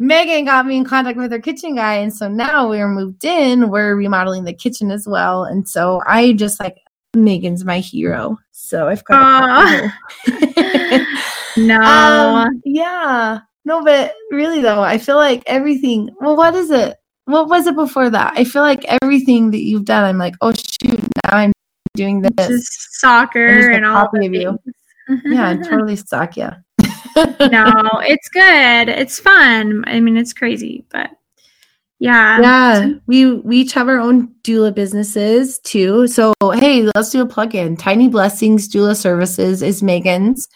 Meagan 0.00 0.44
got 0.44 0.64
me 0.64 0.76
in 0.76 0.84
contact 0.84 1.18
with 1.18 1.32
her 1.32 1.40
kitchen 1.40 1.74
guy, 1.74 1.94
and 1.94 2.14
so 2.14 2.28
now 2.28 2.70
we're 2.70 2.86
moved 2.86 3.24
in. 3.24 3.68
We're 3.68 3.96
remodeling 3.96 4.44
the 4.44 4.52
kitchen 4.52 4.92
as 4.92 5.08
well, 5.08 5.42
and 5.42 5.68
so 5.68 6.00
I 6.06 6.34
just 6.34 6.60
like 6.60 6.76
Meagan's 7.14 7.64
my 7.64 7.80
hero. 7.80 8.38
So 8.52 8.88
I've 8.88 9.04
got 9.04 9.90
No. 11.56 11.80
Um, 11.80 12.62
yeah. 12.64 13.40
No, 13.64 13.84
but 13.84 14.14
really 14.30 14.60
though, 14.60 14.82
I 14.82 14.98
feel 14.98 15.16
like 15.16 15.42
everything 15.46 16.10
well, 16.20 16.36
what 16.36 16.54
is 16.54 16.70
it? 16.70 16.96
What 17.24 17.48
was 17.48 17.66
it 17.66 17.74
before 17.76 18.08
that? 18.10 18.32
I 18.36 18.44
feel 18.44 18.62
like 18.62 18.84
everything 19.02 19.50
that 19.50 19.62
you've 19.62 19.84
done, 19.84 20.04
I'm 20.04 20.18
like, 20.18 20.34
oh 20.40 20.52
shoot, 20.52 21.00
now 21.24 21.36
I'm 21.36 21.52
doing 21.94 22.22
this. 22.22 22.48
Just 22.48 23.00
soccer 23.00 23.70
and 23.70 23.84
all 23.84 24.08
of 24.12 24.34
you. 24.34 24.58
yeah, 25.26 25.56
totally 25.62 25.96
suck, 25.96 26.36
yeah. 26.36 26.54
no, 27.16 27.72
it's 28.02 28.28
good. 28.28 28.88
It's 28.88 29.18
fun. 29.18 29.84
I 29.86 30.00
mean, 30.00 30.16
it's 30.16 30.32
crazy, 30.32 30.84
but 30.90 31.10
Yeah. 32.00 32.40
Yeah, 32.40 32.88
we 33.06 33.34
we 33.40 33.58
each 33.58 33.72
have 33.72 33.88
our 33.88 33.98
own 33.98 34.28
doula 34.42 34.72
businesses 34.74 35.58
too. 35.58 36.06
So 36.06 36.32
hey, 36.54 36.88
let's 36.94 37.10
do 37.10 37.22
a 37.22 37.26
plug-in. 37.26 37.76
Tiny 37.76 38.08
Blessings 38.08 38.68
Doula 38.68 38.96
Services 38.96 39.62
is 39.62 39.82
Meagan's 39.82 40.46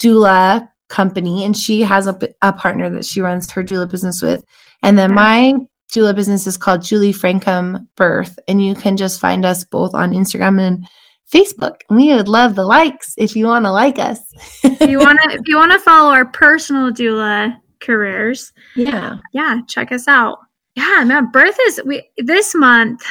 doula 0.00 0.68
company, 0.88 1.44
and 1.44 1.56
she 1.56 1.82
has 1.82 2.06
a, 2.06 2.18
a 2.42 2.52
partner 2.52 2.88
that 2.90 3.04
she 3.04 3.20
runs 3.20 3.50
her 3.50 3.62
doula 3.62 3.90
business 3.90 4.22
with. 4.22 4.42
And 4.82 4.96
then 4.98 5.10
Okay. 5.10 5.14
my 5.16 5.54
doula 5.92 6.14
business 6.14 6.46
is 6.46 6.56
called 6.56 6.82
Julie 6.82 7.12
Francom 7.12 7.86
Birth, 7.96 8.38
and 8.48 8.64
you 8.64 8.74
can 8.74 8.96
just 8.96 9.20
find 9.20 9.44
us 9.44 9.64
both 9.64 9.94
on 9.94 10.12
Instagram 10.12 10.58
and 10.60 10.86
Facebook. 11.30 11.80
We 11.90 12.14
would 12.14 12.28
love 12.28 12.54
the 12.54 12.64
likes 12.64 13.12
if 13.18 13.36
you 13.36 13.44
want 13.46 13.66
to 13.66 13.72
like 13.72 13.98
us. 13.98 14.20
if 14.64 14.88
you 14.88 14.98
want 14.98 15.18
to 15.24 15.30
if 15.34 15.46
you 15.46 15.56
want 15.56 15.72
to 15.72 15.78
follow 15.80 16.10
our 16.10 16.24
personal 16.24 16.90
doula 16.90 17.54
careers, 17.80 18.52
yeah. 18.76 19.18
yeah, 19.34 19.60
check 19.68 19.92
us 19.92 20.08
out. 20.08 20.38
Yeah, 20.78 21.02
man, 21.02 21.32
birth 21.32 21.56
is 21.66 21.80
we 21.84 22.08
this 22.18 22.54
month 22.54 23.02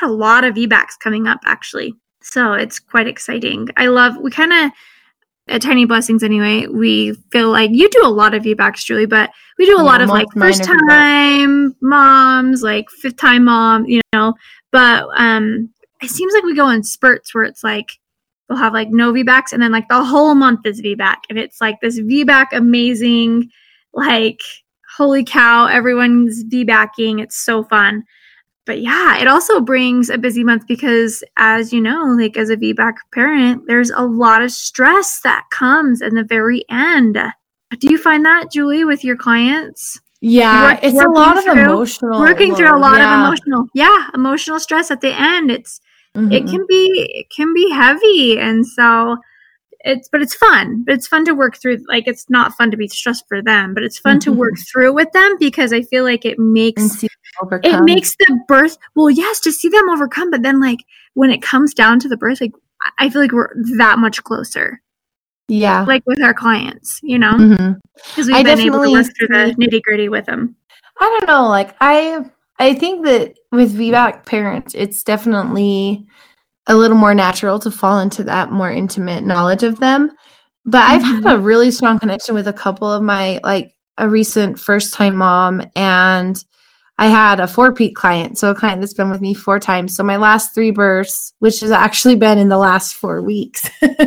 got 0.00 0.10
a 0.10 0.12
lot 0.12 0.42
of 0.42 0.56
VBACs 0.56 0.98
coming 0.98 1.28
up 1.28 1.38
actually. 1.44 1.94
So 2.20 2.54
it's 2.54 2.80
quite 2.80 3.06
exciting. 3.06 3.68
I 3.76 3.86
love 3.86 4.16
we 4.16 4.32
kind 4.32 4.52
of 4.52 4.72
at 5.46 5.62
Tiny 5.62 5.84
Blessings 5.84 6.24
anyway, 6.24 6.66
we 6.66 7.12
feel 7.30 7.50
like 7.50 7.70
you 7.72 7.88
do 7.90 8.04
a 8.04 8.08
lot 8.08 8.34
of 8.34 8.42
VBACs, 8.42 8.84
Julie, 8.84 9.06
but 9.06 9.30
we 9.56 9.66
do 9.66 9.76
a 9.76 9.78
Yeah, 9.78 9.82
lot 9.84 10.00
of 10.00 10.08
like 10.08 10.26
first 10.36 10.64
time 10.64 11.76
moms, 11.80 12.62
like 12.62 12.90
fifth 12.90 13.16
time 13.18 13.44
mom, 13.44 13.86
you 13.86 14.00
know. 14.12 14.34
But 14.72 15.04
um 15.16 15.70
it 16.02 16.10
seems 16.10 16.34
like 16.34 16.42
we 16.42 16.56
go 16.56 16.70
in 16.70 16.82
spurts 16.82 17.32
where 17.32 17.44
it's 17.44 17.62
like 17.62 17.92
we'll 18.48 18.58
have 18.58 18.72
like 18.72 18.88
no 18.90 19.12
VBACs 19.12 19.52
and 19.52 19.62
then 19.62 19.70
like 19.70 19.88
the 19.88 20.02
whole 20.02 20.34
month 20.34 20.66
is 20.66 20.82
VBAC. 20.82 21.18
And 21.30 21.38
it's 21.38 21.60
like 21.60 21.80
this 21.80 22.00
VBAC 22.00 22.46
amazing, 22.52 23.48
like 23.94 24.40
holy 24.96 25.24
cow, 25.24 25.66
everyone's 25.66 26.44
VBACing. 26.44 27.20
It's 27.22 27.36
so 27.44 27.64
fun. 27.64 28.04
But 28.64 28.80
yeah, 28.80 29.18
it 29.18 29.26
also 29.26 29.60
brings 29.60 30.08
a 30.08 30.18
busy 30.18 30.44
month 30.44 30.66
because 30.68 31.24
as 31.36 31.72
you 31.72 31.80
know, 31.80 32.04
like 32.16 32.36
as 32.36 32.48
a 32.48 32.56
VBAC 32.56 32.94
parent, 33.12 33.62
there's 33.66 33.90
a 33.90 34.02
lot 34.02 34.40
of 34.42 34.52
stress 34.52 35.20
that 35.22 35.44
comes 35.50 36.00
in 36.00 36.14
the 36.14 36.22
very 36.22 36.64
end. 36.70 37.18
Do 37.78 37.90
you 37.90 37.98
find 37.98 38.24
that, 38.24 38.52
Julie, 38.52 38.84
with 38.84 39.02
your 39.02 39.16
clients? 39.16 40.00
Yeah, 40.20 40.78
it's 40.80 41.00
a 41.00 41.08
lot 41.08 41.36
of 41.38 41.42
through- 41.42 41.54
emotional 41.62 42.20
Working 42.20 42.54
through 42.54 42.72
a 42.72 42.78
lot 42.78 42.98
yeah. 43.00 43.20
of 43.22 43.26
emotional, 43.26 43.66
yeah, 43.74 44.06
emotional 44.14 44.60
stress 44.60 44.92
at 44.92 45.00
the 45.00 45.12
end. 45.12 45.50
It's 45.50 45.80
it 46.14 46.44
Mhm. 46.44 46.50
can 46.50 46.66
be 46.68 47.08
it 47.14 47.26
can 47.34 47.52
be 47.54 47.70
heavy 47.70 48.38
and 48.38 48.64
so 48.66 49.16
it's 49.84 50.08
but 50.08 50.22
it's 50.22 50.34
fun 50.34 50.82
but 50.84 50.94
it's 50.94 51.06
fun 51.06 51.24
to 51.24 51.32
work 51.32 51.56
through 51.56 51.78
like 51.88 52.06
it's 52.06 52.28
not 52.30 52.52
fun 52.54 52.70
to 52.70 52.76
be 52.76 52.88
stressed 52.88 53.24
for 53.28 53.42
them 53.42 53.74
but 53.74 53.82
it's 53.82 53.98
fun 53.98 54.18
to 54.20 54.30
mm-hmm. 54.30 54.40
work 54.40 54.54
through 54.70 54.92
with 54.92 55.10
them 55.12 55.36
because 55.38 55.72
i 55.72 55.82
feel 55.82 56.04
like 56.04 56.24
it 56.24 56.38
makes 56.38 57.02
it 57.02 57.84
makes 57.84 58.14
the 58.16 58.40
birth 58.48 58.76
well 58.94 59.10
yes 59.10 59.40
to 59.40 59.52
see 59.52 59.68
them 59.68 59.88
overcome 59.90 60.30
but 60.30 60.42
then 60.42 60.60
like 60.60 60.78
when 61.14 61.30
it 61.30 61.42
comes 61.42 61.74
down 61.74 61.98
to 61.98 62.08
the 62.08 62.16
birth 62.16 62.40
like 62.40 62.52
I- 62.98 63.10
feel 63.10 63.22
like 63.22 63.32
we're 63.32 63.54
that 63.76 64.00
much 64.00 64.24
closer. 64.24 64.80
Yeah. 65.48 65.84
like 65.84 66.02
with 66.06 66.22
our 66.22 66.32
clients 66.32 67.00
you 67.02 67.18
know? 67.18 67.32
Mm-hmm. 67.32 67.72
Because 68.08 68.26
we've 68.26 68.36
I 68.36 68.42
been 68.42 68.60
able 68.60 68.84
to 68.84 68.90
definitely 68.90 68.92
work 68.92 69.06
through 69.16 69.28
the 69.28 69.54
nitty 69.58 69.82
gritty 69.82 70.08
with 70.08 70.24
them 70.24 70.56
I 71.02 71.04
don't 71.04 71.26
know. 71.26 71.48
Like 71.48 71.74
I, 71.80 72.24
I 72.58 72.74
think 72.74 73.04
that 73.06 73.34
with 73.50 73.76
VBAC 73.76 74.24
parents, 74.24 74.74
it's 74.74 75.02
definitely 75.02 76.06
a 76.66 76.76
little 76.76 76.96
more 76.96 77.14
natural 77.14 77.58
to 77.60 77.70
fall 77.70 77.98
into 77.98 78.24
that 78.24 78.52
more 78.52 78.70
intimate 78.70 79.24
knowledge 79.24 79.62
of 79.62 79.80
them. 79.80 80.10
But 80.64 80.82
I've 80.82 81.02
had 81.02 81.26
a 81.26 81.38
really 81.38 81.70
strong 81.70 81.98
connection 81.98 82.34
with 82.34 82.46
a 82.46 82.52
couple 82.52 82.90
of 82.90 83.02
my 83.02 83.40
like 83.42 83.74
a 83.98 84.08
recent 84.08 84.58
first 84.58 84.94
time 84.94 85.16
mom 85.16 85.62
and 85.74 86.42
I 86.98 87.06
had 87.06 87.40
a 87.40 87.48
four 87.48 87.72
peak 87.72 87.96
client, 87.96 88.38
so 88.38 88.50
a 88.50 88.54
client 88.54 88.80
that's 88.80 88.94
been 88.94 89.10
with 89.10 89.20
me 89.20 89.34
four 89.34 89.58
times. 89.58 89.96
So 89.96 90.04
my 90.04 90.18
last 90.18 90.54
three 90.54 90.70
births, 90.70 91.32
which 91.38 91.60
has 91.60 91.70
actually 91.70 92.16
been 92.16 92.38
in 92.38 92.48
the 92.48 92.58
last 92.58 92.94
four 92.94 93.22
weeks, 93.22 93.68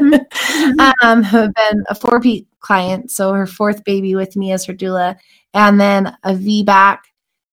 um, 1.02 1.24
have 1.24 1.54
been 1.54 1.84
a 1.90 1.96
four 1.96 2.22
peak 2.22 2.48
client. 2.60 3.12
So 3.12 3.34
her 3.34 3.48
fourth 3.48 3.84
baby 3.84 4.16
with 4.16 4.38
me 4.38 4.52
as 4.52 4.66
her 4.66 4.74
doula, 4.74 5.18
and 5.54 5.78
then 5.80 6.16
a 6.24 6.34
VBAC, 6.34 7.00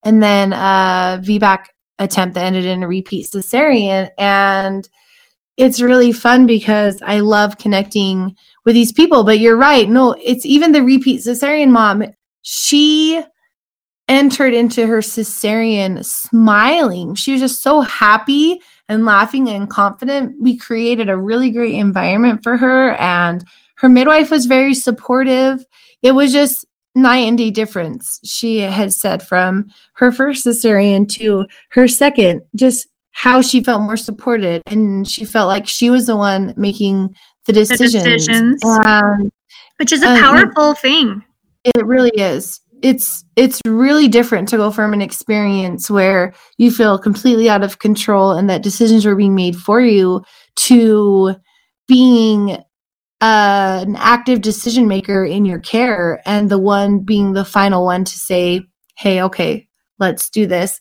and 0.04 0.23
then 0.23 0.52
a 0.52 1.21
VBAC 1.25 1.64
attempt 2.02 2.35
that 2.35 2.44
ended 2.44 2.64
in 2.64 2.82
a 2.82 2.88
repeat 2.88 3.26
cesarean. 3.26 4.11
And 4.18 4.88
it's 5.56 5.80
really 5.80 6.12
fun 6.12 6.47
because 6.47 7.00
I 7.02 7.21
love 7.21 7.59
connecting 7.59 8.37
with 8.64 8.75
these 8.75 8.92
people. 8.92 9.25
But 9.25 9.38
you're 9.38 9.56
right. 9.56 9.88
No, 9.88 10.12
it's 10.23 10.47
even 10.47 10.73
the 10.73 10.82
repeat 10.82 11.21
cesarean 11.21 11.71
mom. 11.71 12.04
She 12.42 13.23
entered 14.09 14.54
into 14.54 14.87
her 14.87 14.99
cesarean 14.99 16.04
smiling. 16.04 17.14
She 17.14 17.32
was 17.32 17.40
just 17.40 17.62
so 17.62 17.80
happy 17.80 18.61
and 18.88 19.04
laughing 19.04 19.49
and 19.49 19.71
confident. 19.71 20.35
We 20.40 20.56
created 20.56 21.09
a 21.09 21.16
really 21.16 21.50
great 21.50 21.75
environment 21.75 22.42
for 22.42 22.56
her, 22.56 22.92
and 22.97 23.44
her 23.76 23.88
midwife 23.88 24.30
was 24.30 24.47
very 24.47 24.75
supportive. 24.75 25.64
It 26.02 26.12
was 26.12 26.32
just 26.32 26.66
night 26.94 27.26
and 27.28 27.38
day 27.38 27.50
difference. 27.50 28.20
She 28.25 28.58
had 28.58 28.92
said 28.92 29.22
from 29.22 29.70
her 29.94 30.12
first 30.12 30.46
cesarean 30.46 31.08
to 31.14 31.46
her 31.70 31.88
second, 31.88 32.42
just 32.54 32.88
how 33.12 33.42
she 33.42 33.62
felt 33.62 33.82
more 33.82 33.96
supported, 33.96 34.62
and 34.66 35.06
she 35.06 35.25
felt 35.25 35.49
like 35.49 35.66
she 35.66 35.90
was 35.90 36.06
the 36.06 36.16
one 36.16 36.54
making 36.56 37.14
the 37.46 37.52
decisions. 37.52 37.92
decisions. 37.92 38.61
And 38.64 39.32
which 39.78 39.92
is 39.92 40.02
a 40.02 40.14
you- 40.14 40.20
powerful 40.20 40.75
thing 40.75 41.22
it 41.64 41.84
really 41.84 42.11
is. 42.11 42.61
It's 42.82 43.25
it's 43.37 43.61
really 43.64 44.08
different 44.08 44.49
to 44.49 44.56
go 44.56 44.72
from 44.72 44.92
an 44.92 45.00
experience 45.00 45.88
where 45.88 46.34
you 46.58 46.72
feel 46.72 46.99
completely 46.99 47.49
out 47.49 47.62
of 47.62 47.78
control 47.78 48.32
and 48.32 48.50
that 48.50 48.62
decisions 48.62 49.06
were 49.06 49.14
being 49.14 49.37
made 49.37 49.56
for 49.56 49.80
you 49.80 50.25
to 50.56 51.37
being 51.87 52.58
uh, 53.23 53.85
an 53.87 53.97
active 53.97 54.43
decision 54.43 54.87
maker 54.87 55.25
in 55.25 55.47
your 55.47 55.61
care 55.61 56.21
and 56.26 56.50
the 56.50 56.59
one 56.59 56.99
being 56.99 57.33
the 57.33 57.45
final 57.45 57.87
one 57.87 58.05
to 58.05 58.19
say, 58.19 58.62
"Hey, 58.99 59.23
okay, 59.23 59.69
let's 59.99 60.29
do 60.29 60.47
this." 60.47 60.81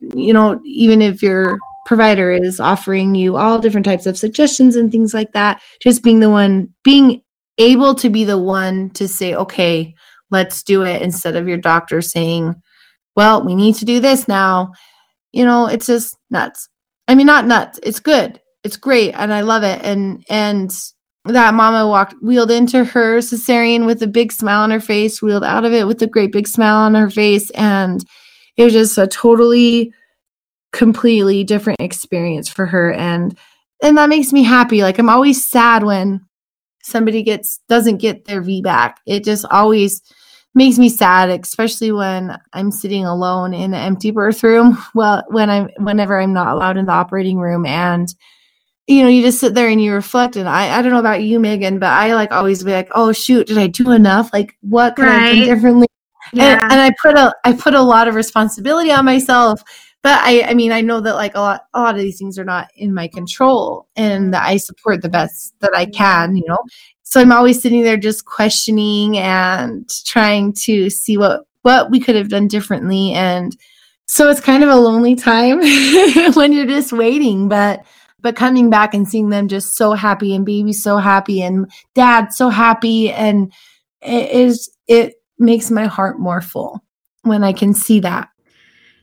You 0.00 0.32
know, 0.32 0.60
even 0.64 1.00
if 1.00 1.22
your 1.22 1.58
provider 1.86 2.32
is 2.32 2.58
offering 2.58 3.14
you 3.14 3.36
all 3.36 3.60
different 3.60 3.86
types 3.86 4.06
of 4.06 4.18
suggestions 4.18 4.74
and 4.74 4.90
things 4.90 5.14
like 5.14 5.32
that, 5.32 5.62
just 5.80 6.02
being 6.02 6.18
the 6.20 6.30
one 6.30 6.70
being 6.82 7.22
able 7.58 7.94
to 7.96 8.10
be 8.10 8.24
the 8.24 8.38
one 8.38 8.90
to 8.90 9.06
say, 9.06 9.34
"Okay, 9.34 9.94
let's 10.32 10.62
do 10.64 10.82
it 10.82 11.02
instead 11.02 11.36
of 11.36 11.46
your 11.46 11.58
doctor 11.58 12.00
saying, 12.00 12.56
well, 13.14 13.44
we 13.44 13.54
need 13.54 13.74
to 13.76 13.84
do 13.84 14.00
this 14.00 14.26
now. 14.26 14.72
You 15.32 15.44
know, 15.44 15.66
it's 15.66 15.86
just 15.86 16.16
nuts. 16.30 16.68
I 17.06 17.14
mean, 17.14 17.26
not 17.26 17.46
nuts. 17.46 17.78
It's 17.82 18.00
good. 18.00 18.40
It's 18.64 18.76
great. 18.76 19.12
And 19.12 19.32
I 19.32 19.42
love 19.42 19.62
it. 19.62 19.82
And, 19.82 20.24
and, 20.28 20.72
that 21.24 21.54
mama 21.54 21.86
walked 21.86 22.14
wheeled 22.20 22.50
into 22.50 22.84
her 22.84 23.18
cesarean 23.18 23.86
with 23.86 24.02
a 24.02 24.06
big 24.06 24.32
smile 24.32 24.62
on 24.62 24.70
her 24.70 24.80
face 24.80 25.22
wheeled 25.22 25.44
out 25.44 25.64
of 25.64 25.72
it 25.72 25.86
with 25.86 26.02
a 26.02 26.06
great 26.06 26.32
big 26.32 26.48
smile 26.48 26.76
on 26.76 26.94
her 26.94 27.10
face 27.10 27.50
and 27.50 28.04
it 28.56 28.64
was 28.64 28.72
just 28.72 28.98
a 28.98 29.06
totally 29.06 29.92
completely 30.72 31.44
different 31.44 31.80
experience 31.80 32.48
for 32.48 32.66
her 32.66 32.92
and 32.92 33.38
and 33.82 33.98
that 33.98 34.08
makes 34.08 34.32
me 34.32 34.42
happy. 34.42 34.82
Like 34.82 34.98
i'm 34.98 35.10
always 35.10 35.44
sad 35.44 35.84
when 35.84 36.20
somebody 36.82 37.22
gets 37.22 37.60
doesn't 37.68 37.98
get 37.98 38.24
their 38.24 38.42
VBAC. 38.42 38.94
It 39.06 39.24
just 39.24 39.44
always 39.50 40.02
makes 40.54 40.78
me 40.78 40.90
sad 40.90 41.30
especially 41.30 41.90
when 41.92 42.38
i'm 42.52 42.70
sitting 42.70 43.06
alone 43.06 43.54
in 43.54 43.72
an 43.72 43.80
empty 43.80 44.10
birth 44.10 44.42
room 44.42 44.76
well 44.94 45.22
when 45.28 45.48
i'm 45.48 45.70
whenever 45.78 46.20
i'm 46.20 46.34
not 46.34 46.48
allowed 46.48 46.76
in 46.76 46.84
the 46.84 46.92
operating 46.92 47.38
room 47.38 47.64
and 47.64 48.14
you 48.86 49.02
know 49.02 49.08
you 49.08 49.22
just 49.22 49.38
sit 49.38 49.54
there 49.54 49.68
and 49.68 49.82
you 49.82 49.92
reflect 49.92 50.36
and 50.36 50.48
i 50.48 50.78
i 50.78 50.82
don't 50.82 50.92
know 50.92 50.98
about 50.98 51.22
you 51.22 51.38
meagan 51.38 51.78
but 51.78 51.90
i 51.90 52.14
like 52.14 52.32
always 52.32 52.64
be 52.64 52.72
like 52.72 52.88
oh 52.94 53.12
shoot 53.12 53.46
did 53.46 53.56
i 53.56 53.66
do 53.66 53.92
enough 53.92 54.32
like 54.32 54.56
what 54.60 54.96
could 54.96 55.06
i 55.06 55.34
do 55.34 55.44
differently 55.44 55.86
yeah 56.32 56.54
and, 56.62 56.72
and 56.72 56.80
I 56.80 56.92
put 57.00 57.16
a 57.16 57.34
I 57.44 57.52
put 57.52 57.74
a 57.74 57.82
lot 57.82 58.08
of 58.08 58.14
responsibility 58.14 58.90
on 58.90 59.04
myself. 59.04 59.62
But 60.02 60.20
I 60.22 60.42
I 60.42 60.54
mean 60.54 60.72
I 60.72 60.80
know 60.80 61.00
that 61.00 61.14
like 61.14 61.34
a 61.34 61.40
lot 61.40 61.62
a 61.74 61.80
lot 61.80 61.94
of 61.94 62.00
these 62.00 62.18
things 62.18 62.38
are 62.38 62.44
not 62.44 62.68
in 62.76 62.94
my 62.94 63.08
control 63.08 63.86
and 63.96 64.32
that 64.34 64.44
I 64.44 64.56
support 64.56 65.02
the 65.02 65.08
best 65.08 65.54
that 65.60 65.74
I 65.74 65.86
can, 65.86 66.36
you 66.36 66.44
know. 66.46 66.58
So 67.02 67.20
I'm 67.20 67.32
always 67.32 67.60
sitting 67.60 67.82
there 67.82 67.96
just 67.96 68.24
questioning 68.24 69.18
and 69.18 69.88
trying 70.06 70.54
to 70.64 70.90
see 70.90 71.16
what 71.16 71.42
what 71.62 71.90
we 71.90 72.00
could 72.00 72.16
have 72.16 72.28
done 72.28 72.48
differently 72.48 73.12
and 73.12 73.56
so 74.06 74.28
it's 74.28 74.40
kind 74.40 74.64
of 74.64 74.68
a 74.68 74.76
lonely 74.76 75.14
time 75.14 75.58
when 76.34 76.52
you're 76.52 76.66
just 76.66 76.92
waiting 76.92 77.48
but 77.48 77.84
but 78.22 78.36
coming 78.36 78.70
back 78.70 78.94
and 78.94 79.06
seeing 79.08 79.28
them 79.28 79.48
just 79.48 79.76
so 79.76 79.92
happy 79.92 80.34
and 80.34 80.46
baby 80.46 80.72
so 80.72 80.96
happy 80.96 81.42
and 81.42 81.70
dad 81.94 82.32
so 82.32 82.48
happy 82.48 83.10
and 83.10 83.52
it 84.00 84.30
is 84.30 84.70
it 84.86 85.14
makes 85.38 85.70
my 85.70 85.86
heart 85.86 86.18
more 86.18 86.40
full 86.40 86.82
when 87.22 87.44
I 87.44 87.52
can 87.52 87.74
see 87.74 88.00
that. 88.00 88.28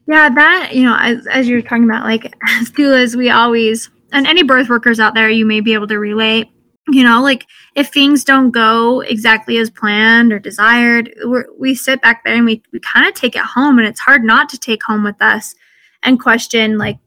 Yeah, 0.07 0.29
that 0.29 0.71
you 0.73 0.83
know, 0.83 0.97
as 0.99 1.27
as 1.27 1.47
you're 1.47 1.61
talking 1.61 1.83
about, 1.83 2.03
like 2.03 2.33
as 2.47 2.71
doulas, 2.71 3.15
we 3.15 3.29
always 3.29 3.89
and 4.11 4.25
any 4.25 4.41
birth 4.43 4.69
workers 4.69 4.99
out 4.99 5.13
there, 5.13 5.29
you 5.29 5.45
may 5.45 5.59
be 5.59 5.73
able 5.73 5.87
to 5.87 5.99
relate. 5.99 6.47
you 6.91 7.03
know, 7.03 7.21
like 7.21 7.45
if 7.75 7.89
things 7.89 8.23
don't 8.23 8.51
go 8.51 9.01
exactly 9.01 9.57
as 9.57 9.69
planned 9.69 10.33
or 10.33 10.39
desired, 10.39 11.13
we're, 11.23 11.45
we 11.57 11.75
sit 11.75 12.01
back 12.01 12.23
there 12.23 12.35
and 12.35 12.45
we, 12.45 12.63
we 12.73 12.79
kind 12.79 13.07
of 13.07 13.13
take 13.13 13.35
it 13.35 13.41
home. 13.41 13.77
And 13.77 13.87
it's 13.87 13.99
hard 13.99 14.23
not 14.23 14.49
to 14.49 14.57
take 14.57 14.83
home 14.83 15.03
with 15.03 15.21
us 15.21 15.55
and 16.03 16.19
question, 16.19 16.77
like, 16.77 16.97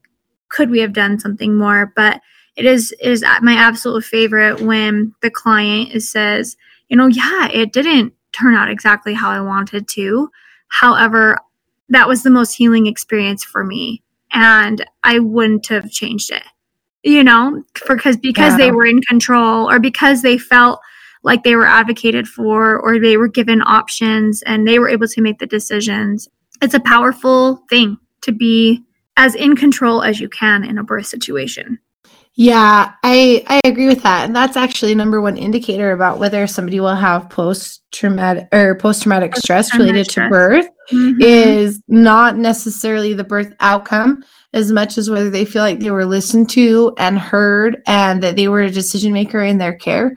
could 0.53 0.71
we 0.71 0.81
have 0.81 0.93
done 0.93 1.19
something 1.19 1.57
more? 1.57 1.93
But 1.97 2.21
it 2.57 2.67
is 2.67 2.93
it 3.01 3.11
is 3.11 3.25
my 3.41 3.55
absolute 3.55 4.05
favorite 4.05 4.61
when 4.61 5.15
the 5.23 5.31
client 5.31 6.01
says, 6.03 6.57
you 6.89 6.97
know, 6.97 7.07
yeah, 7.07 7.49
it 7.49 7.73
didn't 7.73 8.13
turn 8.33 8.55
out 8.55 8.71
exactly 8.71 9.15
how 9.15 9.31
I 9.31 9.41
wanted 9.41 9.89
to. 9.89 10.31
However, 10.69 11.39
that 11.89 12.09
was 12.09 12.23
the 12.23 12.31
most 12.31 12.55
healing 12.55 12.87
experience 12.87 13.43
for 13.45 13.65
me 13.65 14.03
and 14.33 14.85
I 15.03 15.19
wouldn't 15.19 15.67
have 15.69 15.91
changed 15.91 16.31
it. 16.31 16.43
You 17.05 17.25
know, 17.25 17.65
because 17.89 18.17
because 18.17 18.53
yeah. 18.53 18.59
they 18.59 18.71
were 18.71 18.87
in 18.87 19.01
control 19.03 19.69
or 19.69 19.81
because 19.81 20.23
they 20.23 20.39
felt 20.39 20.79
like 21.25 21.43
they 21.43 21.57
were 21.57 21.67
advocated 21.67 22.29
for 22.29 22.79
or 22.79 23.01
they 23.01 23.17
were 23.17 23.29
given 23.29 23.61
options 23.63 24.43
and 24.43 24.69
they 24.69 24.79
were 24.79 24.89
able 24.89 25.09
to 25.09 25.21
make 25.21 25.39
the 25.39 25.47
decisions. 25.47 26.29
It's 26.61 26.75
a 26.75 26.81
powerful 26.81 27.65
thing 27.69 27.99
to 28.23 28.31
be 28.31 28.85
as 29.17 29.35
in 29.35 29.57
control 29.57 30.03
as 30.03 30.21
you 30.21 30.29
can 30.29 30.65
in 30.65 30.79
a 30.79 30.85
birth 30.85 31.07
situation. 31.07 31.79
Yeah, 32.35 32.93
I 33.03 33.45
I 33.47 33.61
agree 33.65 33.89
with 33.89 34.03
that. 34.05 34.25
And 34.25 34.35
that's 34.35 34.57
actually 34.57 34.95
number 34.95 35.21
one 35.21 35.37
indicator 35.37 35.93
about 35.93 36.19
whether 36.19 36.47
somebody 36.47 36.81
will 36.81 36.95
have 36.95 37.29
post 37.29 37.83
traumatic 37.93 38.49
or 38.53 38.75
post 38.77 39.03
traumatic 39.03 39.37
stress 39.37 39.75
related 39.77 40.11
stress. 40.11 40.27
to 40.27 40.31
birth 40.31 40.69
mm-hmm. 40.91 41.21
is 41.21 41.83
not 41.89 42.39
necessarily 42.39 43.13
the 43.13 43.25
birth 43.25 43.53
outcome 43.61 44.25
as 44.55 44.73
much 44.73 44.97
as 44.97 45.11
whether 45.11 45.29
they 45.29 45.45
feel 45.45 45.63
like 45.63 45.81
they 45.81 45.91
were 45.91 46.07
listened 46.07 46.49
to 46.51 46.95
and 46.99 47.19
heard 47.19 47.83
and 47.87 48.23
that 48.23 48.37
they 48.37 48.49
were 48.49 48.63
a 48.63 48.71
decision 48.71 49.13
maker 49.13 49.43
in 49.43 49.59
their 49.59 49.75
care. 49.75 50.17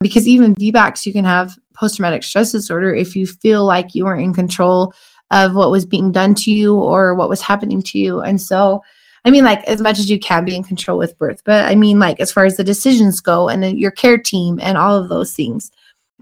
Because 0.00 0.28
even 0.28 0.54
VBACs, 0.54 1.06
you 1.06 1.14
can 1.14 1.24
have 1.24 1.56
post 1.74 1.96
traumatic 1.96 2.22
stress 2.22 2.52
disorder 2.52 2.94
if 2.94 3.16
you 3.16 3.26
feel 3.26 3.64
like 3.64 3.94
you 3.94 4.04
were 4.04 4.16
in 4.16 4.34
control 4.34 4.92
of 5.30 5.54
what 5.54 5.70
was 5.70 5.86
being 5.86 6.12
done 6.12 6.34
to 6.34 6.50
you 6.50 6.76
or 6.76 7.14
what 7.14 7.28
was 7.28 7.40
happening 7.40 7.82
to 7.82 7.98
you. 7.98 8.20
And 8.20 8.40
so 8.40 8.82
I 9.24 9.30
mean, 9.30 9.44
like 9.44 9.64
as 9.64 9.80
much 9.80 9.98
as 9.98 10.10
you 10.10 10.18
can 10.18 10.44
be 10.44 10.54
in 10.54 10.62
control 10.62 10.98
with 10.98 11.18
birth, 11.18 11.40
but 11.44 11.64
I 11.64 11.74
mean, 11.74 11.98
like 11.98 12.20
as 12.20 12.30
far 12.30 12.44
as 12.44 12.56
the 12.56 12.64
decisions 12.64 13.20
go 13.20 13.48
and 13.48 13.78
your 13.78 13.90
care 13.90 14.18
team 14.18 14.58
and 14.62 14.76
all 14.76 14.94
of 14.96 15.08
those 15.08 15.32
things. 15.32 15.70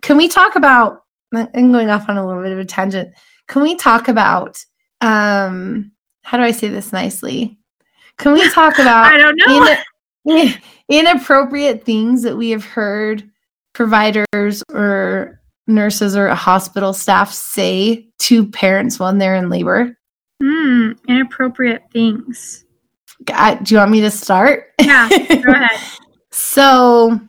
Can 0.02 0.16
we 0.16 0.28
talk 0.28 0.54
about? 0.54 1.02
I'm 1.34 1.72
going 1.72 1.88
off 1.90 2.08
on 2.08 2.16
a 2.16 2.26
little 2.26 2.42
bit 2.42 2.52
of 2.52 2.58
a 2.58 2.64
tangent. 2.64 3.12
Can 3.48 3.62
we 3.62 3.74
talk 3.74 4.08
about? 4.08 4.64
um 5.00 5.90
How 6.22 6.38
do 6.38 6.44
I 6.44 6.52
say 6.52 6.68
this 6.68 6.92
nicely? 6.92 7.58
Can 8.18 8.34
we 8.34 8.48
talk 8.50 8.74
about? 8.78 9.12
I 9.12 9.18
don't 9.18 9.36
know. 9.36 9.76
In, 10.24 10.54
inappropriate 10.88 11.84
things 11.84 12.22
that 12.22 12.36
we 12.36 12.50
have 12.50 12.64
heard 12.64 13.28
providers 13.72 14.62
or 14.72 15.40
nurses 15.66 16.16
or 16.16 16.28
hospital 16.28 16.92
staff 16.92 17.32
say 17.32 18.08
to 18.20 18.46
parents 18.48 18.98
when 18.98 19.18
they're 19.18 19.36
in 19.36 19.48
labor? 19.48 19.96
Hmm, 20.42 20.92
inappropriate 21.08 21.82
things. 21.92 22.64
I, 23.32 23.54
do 23.56 23.74
you 23.74 23.78
want 23.78 23.90
me 23.90 24.00
to 24.00 24.10
start? 24.10 24.64
Yeah, 24.80 25.08
go 25.08 25.14
ahead. 25.52 25.80
so, 26.32 27.20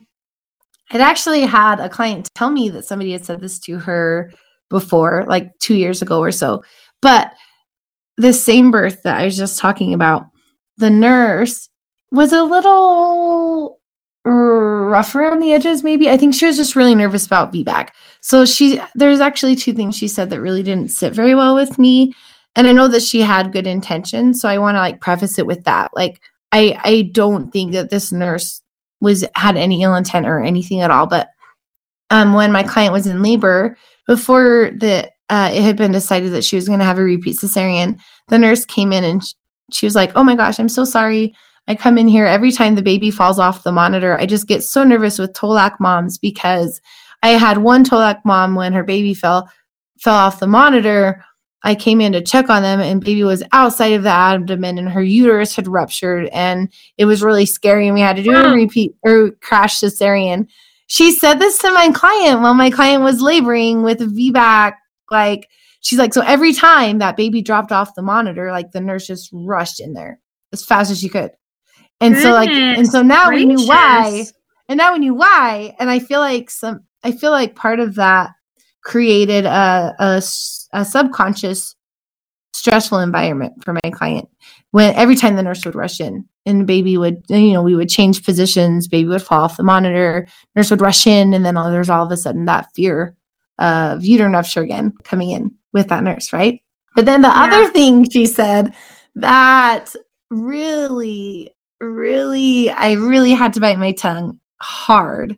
I'd 0.90 1.00
actually 1.00 1.42
had 1.42 1.80
a 1.80 1.88
client 1.88 2.28
tell 2.34 2.50
me 2.50 2.68
that 2.70 2.84
somebody 2.84 3.12
had 3.12 3.24
said 3.24 3.40
this 3.40 3.58
to 3.60 3.78
her 3.78 4.32
before, 4.70 5.24
like 5.28 5.56
two 5.60 5.74
years 5.74 6.02
ago 6.02 6.20
or 6.20 6.30
so. 6.30 6.62
But 7.00 7.32
the 8.16 8.32
same 8.32 8.70
birth 8.70 9.02
that 9.02 9.20
I 9.20 9.24
was 9.24 9.36
just 9.36 9.58
talking 9.58 9.94
about, 9.94 10.26
the 10.76 10.90
nurse 10.90 11.68
was 12.10 12.32
a 12.32 12.42
little 12.42 13.80
rough 14.24 15.14
around 15.14 15.40
the 15.40 15.52
edges 15.52 15.84
maybe. 15.84 16.08
I 16.08 16.16
think 16.16 16.34
she 16.34 16.46
was 16.46 16.56
just 16.56 16.76
really 16.76 16.94
nervous 16.94 17.26
about 17.26 17.52
VBAC. 17.52 17.90
so 18.20 18.44
she 18.44 18.80
there's 18.94 19.20
actually 19.20 19.56
two 19.56 19.72
things 19.72 19.96
she 19.96 20.08
said 20.08 20.30
that 20.30 20.40
really 20.40 20.62
didn't 20.62 20.90
sit 20.90 21.12
very 21.12 21.34
well 21.34 21.54
with 21.54 21.78
me. 21.78 22.14
And 22.56 22.66
i 22.66 22.72
know 22.72 22.88
that 22.88 23.02
she 23.02 23.20
had 23.20 23.52
good 23.52 23.66
intentions 23.66 24.40
so 24.40 24.48
i 24.48 24.58
want 24.58 24.76
to 24.76 24.80
like 24.80 25.00
preface 25.00 25.38
it 25.38 25.46
with 25.46 25.64
that. 25.64 25.90
Like 25.94 26.20
i 26.52 26.78
i 26.84 27.02
don't 27.12 27.50
think 27.50 27.72
that 27.72 27.90
this 27.90 28.12
nurse 28.12 28.62
was 29.00 29.24
had 29.34 29.56
any 29.56 29.82
ill 29.82 29.94
intent 29.94 30.26
or 30.26 30.40
anything 30.40 30.80
at 30.80 30.90
all 30.90 31.06
but 31.06 31.28
um 32.10 32.32
when 32.32 32.52
my 32.52 32.62
client 32.62 32.92
was 32.92 33.06
in 33.06 33.22
labor 33.22 33.76
before 34.06 34.70
the 34.78 35.10
uh, 35.30 35.50
it 35.52 35.62
had 35.62 35.76
been 35.76 35.90
decided 35.90 36.32
that 36.32 36.44
she 36.44 36.54
was 36.54 36.66
going 36.68 36.78
to 36.78 36.84
have 36.84 36.98
a 36.98 37.02
repeat 37.02 37.36
cesarean 37.36 37.98
the 38.28 38.38
nurse 38.38 38.64
came 38.64 38.92
in 38.92 39.04
and 39.04 39.22
she 39.72 39.86
was 39.86 39.94
like 39.94 40.12
oh 40.14 40.22
my 40.22 40.36
gosh 40.36 40.58
i'm 40.58 40.68
so 40.68 40.84
sorry 40.84 41.34
i 41.68 41.74
come 41.74 41.98
in 41.98 42.08
here 42.08 42.26
every 42.26 42.52
time 42.52 42.74
the 42.74 42.82
baby 42.82 43.10
falls 43.10 43.38
off 43.38 43.64
the 43.64 43.72
monitor 43.72 44.18
i 44.18 44.26
just 44.26 44.46
get 44.46 44.62
so 44.62 44.84
nervous 44.84 45.18
with 45.18 45.32
tolac 45.32 45.78
moms 45.80 46.18
because 46.18 46.80
i 47.22 47.28
had 47.30 47.58
one 47.58 47.84
tolac 47.84 48.20
mom 48.24 48.54
when 48.54 48.72
her 48.72 48.84
baby 48.84 49.14
fell 49.14 49.48
fell 49.98 50.14
off 50.14 50.40
the 50.40 50.46
monitor 50.46 51.24
I 51.66 51.74
came 51.74 52.02
in 52.02 52.12
to 52.12 52.20
check 52.20 52.50
on 52.50 52.62
them, 52.62 52.80
and 52.80 53.02
baby 53.02 53.24
was 53.24 53.42
outside 53.52 53.94
of 53.94 54.02
the 54.02 54.10
abdomen, 54.10 54.76
and 54.76 54.90
her 54.90 55.02
uterus 55.02 55.56
had 55.56 55.66
ruptured, 55.66 56.26
and 56.26 56.70
it 56.98 57.06
was 57.06 57.22
really 57.22 57.46
scary. 57.46 57.86
And 57.86 57.94
we 57.94 58.02
had 58.02 58.16
to 58.16 58.22
do 58.22 58.36
a 58.36 58.52
repeat 58.52 58.94
or 59.02 59.30
crash 59.40 59.80
cesarean. 59.80 60.46
She 60.88 61.10
said 61.10 61.38
this 61.38 61.58
to 61.58 61.72
my 61.72 61.90
client 61.90 62.42
while 62.42 62.52
my 62.52 62.70
client 62.70 63.02
was 63.02 63.22
laboring 63.22 63.82
with 63.82 64.02
a 64.02 64.04
VBAC. 64.04 64.74
Like 65.10 65.48
she's 65.80 65.98
like, 65.98 66.12
so 66.12 66.20
every 66.20 66.52
time 66.52 66.98
that 66.98 67.16
baby 67.16 67.40
dropped 67.40 67.72
off 67.72 67.94
the 67.94 68.02
monitor, 68.02 68.50
like 68.52 68.72
the 68.72 68.82
nurse 68.82 69.06
just 69.06 69.30
rushed 69.32 69.80
in 69.80 69.94
there 69.94 70.20
as 70.52 70.64
fast 70.64 70.90
as 70.90 71.00
she 71.00 71.08
could. 71.08 71.30
And 72.00 72.14
Goodness 72.14 72.22
so 72.24 72.32
like, 72.32 72.50
and 72.50 72.88
so 72.88 73.02
now 73.02 73.26
gracious. 73.26 73.46
we 73.46 73.54
knew 73.54 73.66
why, 73.66 74.24
and 74.68 74.78
now 74.78 74.92
we 74.92 74.98
knew 74.98 75.14
why. 75.14 75.74
And 75.78 75.90
I 75.90 75.98
feel 75.98 76.20
like 76.20 76.50
some, 76.50 76.80
I 77.02 77.12
feel 77.12 77.30
like 77.30 77.54
part 77.54 77.80
of 77.80 77.94
that 77.94 78.32
created 78.82 79.46
a, 79.46 79.94
a, 79.98 80.22
a 80.72 80.84
subconscious 80.84 81.74
stressful 82.54 83.00
environment 83.00 83.52
for 83.64 83.72
my 83.72 83.90
client 83.92 84.28
when 84.70 84.94
every 84.94 85.16
time 85.16 85.34
the 85.34 85.42
nurse 85.42 85.64
would 85.64 85.74
rush 85.74 86.00
in 86.00 86.24
and 86.46 86.66
baby 86.68 86.96
would 86.96 87.22
you 87.28 87.52
know 87.52 87.62
we 87.62 87.74
would 87.74 87.88
change 87.88 88.24
positions 88.24 88.86
baby 88.86 89.08
would 89.08 89.22
fall 89.22 89.42
off 89.42 89.56
the 89.56 89.62
monitor 89.62 90.26
nurse 90.54 90.70
would 90.70 90.80
rush 90.80 91.06
in 91.06 91.34
and 91.34 91.44
then 91.44 91.56
all, 91.56 91.70
there's 91.70 91.90
all 91.90 92.06
of 92.06 92.12
a 92.12 92.16
sudden 92.16 92.44
that 92.44 92.68
fear 92.74 93.16
of 93.58 94.04
uterine 94.04 94.32
rupture 94.32 94.62
again 94.62 94.92
coming 95.02 95.30
in 95.30 95.52
with 95.72 95.88
that 95.88 96.04
nurse 96.04 96.32
right 96.32 96.60
but 96.94 97.06
then 97.06 97.22
the 97.22 97.28
yeah. 97.28 97.44
other 97.44 97.70
thing 97.70 98.08
she 98.08 98.24
said 98.24 98.72
that 99.16 99.92
really 100.30 101.53
really 101.90 102.70
i 102.70 102.92
really 102.92 103.32
had 103.32 103.52
to 103.52 103.60
bite 103.60 103.78
my 103.78 103.92
tongue 103.92 104.38
hard 104.60 105.36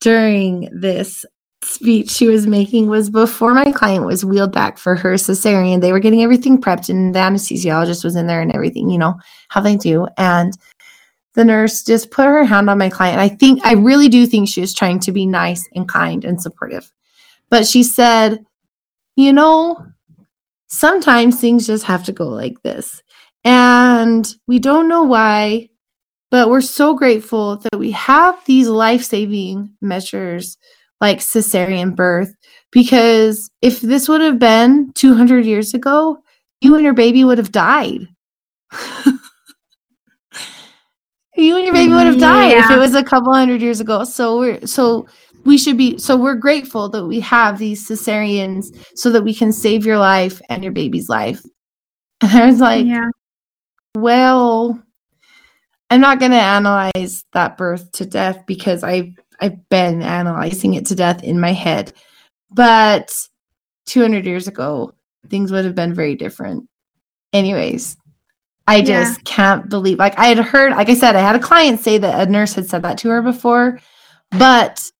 during 0.00 0.68
this 0.72 1.24
speech 1.66 2.10
she 2.10 2.26
was 2.26 2.46
making 2.46 2.88
was 2.88 3.10
before 3.10 3.52
my 3.52 3.70
client 3.72 4.06
was 4.06 4.24
wheeled 4.24 4.52
back 4.52 4.78
for 4.78 4.94
her 4.94 5.14
cesarean. 5.14 5.80
They 5.80 5.92
were 5.92 6.00
getting 6.00 6.22
everything 6.22 6.60
prepped, 6.60 6.88
and 6.88 7.14
the 7.14 7.18
anesthesiologist 7.18 8.04
was 8.04 8.16
in 8.16 8.26
there 8.26 8.40
and 8.40 8.52
everything, 8.52 8.90
you 8.90 8.98
know, 8.98 9.14
how 9.48 9.60
they 9.60 9.76
do. 9.76 10.06
And 10.16 10.56
the 11.34 11.44
nurse 11.44 11.82
just 11.82 12.10
put 12.10 12.24
her 12.24 12.44
hand 12.44 12.70
on 12.70 12.78
my 12.78 12.88
client. 12.88 13.18
I 13.18 13.28
think, 13.28 13.64
I 13.64 13.74
really 13.74 14.08
do 14.08 14.26
think 14.26 14.48
she 14.48 14.60
was 14.60 14.72
trying 14.72 15.00
to 15.00 15.12
be 15.12 15.26
nice 15.26 15.68
and 15.74 15.88
kind 15.88 16.24
and 16.24 16.40
supportive. 16.40 16.90
But 17.50 17.66
she 17.66 17.82
said, 17.82 18.44
you 19.16 19.32
know, 19.32 19.84
sometimes 20.68 21.40
things 21.40 21.66
just 21.66 21.84
have 21.84 22.04
to 22.04 22.12
go 22.12 22.28
like 22.28 22.62
this. 22.62 23.02
And 23.46 24.26
we 24.48 24.58
don't 24.58 24.88
know 24.88 25.04
why, 25.04 25.68
but 26.32 26.50
we're 26.50 26.60
so 26.60 26.96
grateful 26.96 27.58
that 27.58 27.78
we 27.78 27.92
have 27.92 28.44
these 28.44 28.66
life 28.66 29.04
saving 29.04 29.70
measures 29.80 30.58
like 31.00 31.18
cesarean 31.18 31.94
birth 31.94 32.34
because 32.72 33.48
if 33.62 33.80
this 33.80 34.08
would 34.08 34.20
have 34.20 34.40
been 34.40 34.92
200 34.94 35.46
years 35.46 35.74
ago, 35.74 36.18
you 36.60 36.74
and 36.74 36.82
your 36.82 36.92
baby 36.92 37.22
would 37.22 37.38
have 37.38 37.52
died. 37.52 38.08
you 41.36 41.56
and 41.56 41.64
your 41.64 41.72
baby 41.72 41.92
would 41.92 42.06
have 42.06 42.18
died 42.18 42.50
yeah. 42.50 42.64
if 42.64 42.70
it 42.72 42.78
was 42.78 42.96
a 42.96 43.04
couple 43.04 43.32
hundred 43.32 43.62
years 43.62 43.78
ago. 43.78 44.02
So 44.02 44.40
we're 44.40 44.66
so 44.66 45.06
we 45.44 45.56
should 45.56 45.76
be 45.76 45.98
so 45.98 46.16
we're 46.16 46.34
grateful 46.34 46.88
that 46.88 47.06
we 47.06 47.20
have 47.20 47.58
these 47.60 47.88
cesareans 47.88 48.76
so 48.96 49.10
that 49.10 49.22
we 49.22 49.32
can 49.32 49.52
save 49.52 49.86
your 49.86 49.98
life 49.98 50.42
and 50.48 50.64
your 50.64 50.72
baby's 50.72 51.08
life. 51.08 51.40
And 52.22 52.32
I 52.32 52.46
was 52.46 52.60
like, 52.60 52.86
yeah. 52.86 53.10
Well, 53.96 54.80
I'm 55.90 56.00
not 56.00 56.18
going 56.18 56.32
to 56.32 56.36
analyze 56.36 57.24
that 57.32 57.56
birth 57.56 57.92
to 57.92 58.06
death 58.06 58.44
because 58.46 58.84
I 58.84 59.14
I've 59.40 59.68
been 59.68 60.02
analyzing 60.02 60.74
it 60.74 60.86
to 60.86 60.94
death 60.94 61.22
in 61.22 61.40
my 61.40 61.52
head. 61.52 61.92
But 62.50 63.14
200 63.86 64.26
years 64.26 64.48
ago, 64.48 64.92
things 65.28 65.52
would 65.52 65.64
have 65.64 65.74
been 65.74 65.94
very 65.94 66.14
different. 66.14 66.68
Anyways, 67.32 67.96
I 68.66 68.82
just 68.82 69.18
yeah. 69.18 69.22
can't 69.24 69.68
believe 69.68 69.98
like 69.98 70.18
I 70.18 70.26
had 70.26 70.38
heard 70.38 70.72
like 70.72 70.88
I 70.88 70.94
said 70.94 71.16
I 71.16 71.20
had 71.20 71.36
a 71.36 71.40
client 71.40 71.80
say 71.80 71.98
that 71.98 72.26
a 72.26 72.30
nurse 72.30 72.54
had 72.54 72.68
said 72.68 72.82
that 72.82 72.98
to 72.98 73.08
her 73.10 73.22
before, 73.22 73.78
but 74.30 74.90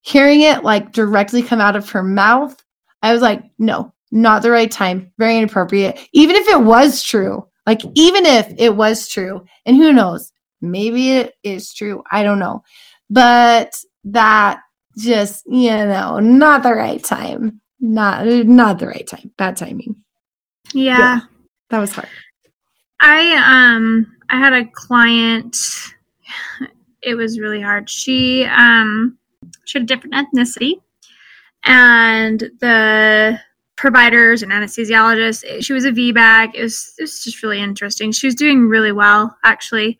hearing 0.00 0.42
it 0.42 0.64
like 0.64 0.92
directly 0.92 1.42
come 1.42 1.60
out 1.60 1.76
of 1.76 1.90
her 1.90 2.02
mouth, 2.02 2.56
I 3.02 3.12
was 3.12 3.22
like, 3.22 3.44
no, 3.58 3.92
not 4.10 4.42
the 4.42 4.50
right 4.50 4.70
time, 4.70 5.12
very 5.18 5.38
inappropriate. 5.38 5.98
Even 6.12 6.36
if 6.36 6.48
it 6.48 6.60
was 6.60 7.02
true, 7.02 7.46
like 7.66 7.82
even 7.94 8.26
if 8.26 8.52
it 8.58 8.74
was 8.74 9.08
true, 9.08 9.44
and 9.66 9.76
who 9.76 9.92
knows, 9.92 10.32
maybe 10.60 11.12
it 11.12 11.34
is 11.42 11.72
true, 11.72 12.02
I 12.10 12.22
don't 12.22 12.38
know 12.38 12.62
but 13.12 13.78
that 14.04 14.62
just, 14.96 15.44
you 15.46 15.70
know, 15.70 16.18
not 16.18 16.62
the 16.62 16.72
right 16.72 17.02
time. 17.04 17.60
Not 17.78 18.26
not 18.26 18.78
the 18.78 18.86
right 18.86 19.06
time. 19.06 19.30
Bad 19.36 19.56
timing. 19.56 19.96
Yeah. 20.72 20.98
Yeah. 20.98 21.20
That 21.70 21.80
was 21.80 21.92
hard. 21.92 22.08
I 23.00 23.34
um 23.36 24.16
I 24.30 24.38
had 24.38 24.52
a 24.54 24.64
client 24.64 25.56
it 27.02 27.14
was 27.16 27.38
really 27.38 27.60
hard. 27.60 27.90
She 27.90 28.44
um 28.44 29.18
she 29.64 29.78
had 29.78 29.82
a 29.82 29.86
different 29.86 30.14
ethnicity 30.14 30.80
and 31.64 32.40
the 32.60 33.38
providers 33.82 34.44
and 34.44 34.52
anesthesiologists 34.52 35.60
she 35.60 35.72
was 35.72 35.84
a 35.84 35.90
VBAC. 35.90 36.54
It 36.54 36.62
was 36.62 36.94
it 36.98 37.02
was 37.02 37.24
just 37.24 37.42
really 37.42 37.60
interesting. 37.60 38.12
She 38.12 38.28
was 38.28 38.36
doing 38.36 38.68
really 38.68 38.92
well 38.92 39.36
actually. 39.42 39.98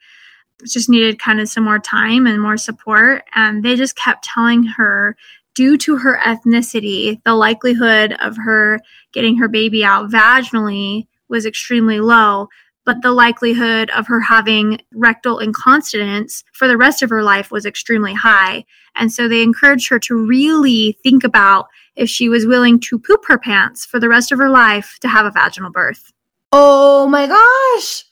Just 0.65 0.89
needed 0.89 1.19
kind 1.19 1.41
of 1.41 1.49
some 1.49 1.65
more 1.65 1.81
time 1.81 2.29
and 2.29 2.41
more 2.41 2.57
support 2.57 3.25
and 3.35 3.65
they 3.65 3.75
just 3.75 3.97
kept 3.97 4.23
telling 4.23 4.63
her 4.63 5.17
due 5.57 5.77
to 5.79 5.97
her 5.97 6.17
ethnicity, 6.25 7.21
the 7.25 7.35
likelihood 7.35 8.13
of 8.21 8.37
her 8.37 8.79
getting 9.13 9.37
her 9.39 9.49
baby 9.49 9.85
out 9.85 10.09
vaginally 10.09 11.09
was 11.29 11.45
extremely 11.45 11.99
low, 11.99 12.49
but 12.85 13.03
the 13.03 13.11
likelihood 13.11 13.91
of 13.91 14.07
her 14.07 14.21
having 14.21 14.81
rectal 14.95 15.41
incontinence 15.41 16.45
for 16.53 16.69
the 16.69 16.77
rest 16.77 17.03
of 17.03 17.11
her 17.11 17.25
life 17.25 17.51
was 17.51 17.67
extremely 17.67 18.15
high. 18.15 18.65
And 18.95 19.13
so 19.13 19.27
they 19.27 19.43
encouraged 19.43 19.89
her 19.89 19.99
to 19.99 20.15
really 20.15 20.97
think 21.03 21.25
about 21.25 21.67
if 21.97 22.09
she 22.09 22.29
was 22.29 22.47
willing 22.47 22.81
to 22.81 22.99
poop 22.99 23.25
her 23.27 23.39
pants 23.39 23.85
for 23.85 24.01
the 24.01 24.09
rest 24.09 24.33
of 24.33 24.39
her 24.39 24.49
life 24.51 24.99
to 25.01 25.09
have 25.09 25.27
a 25.27 25.31
vaginal 25.31 25.71
birth. 25.71 26.13
Oh 26.53 27.07
my 27.09 27.27
gosh. 27.27 28.05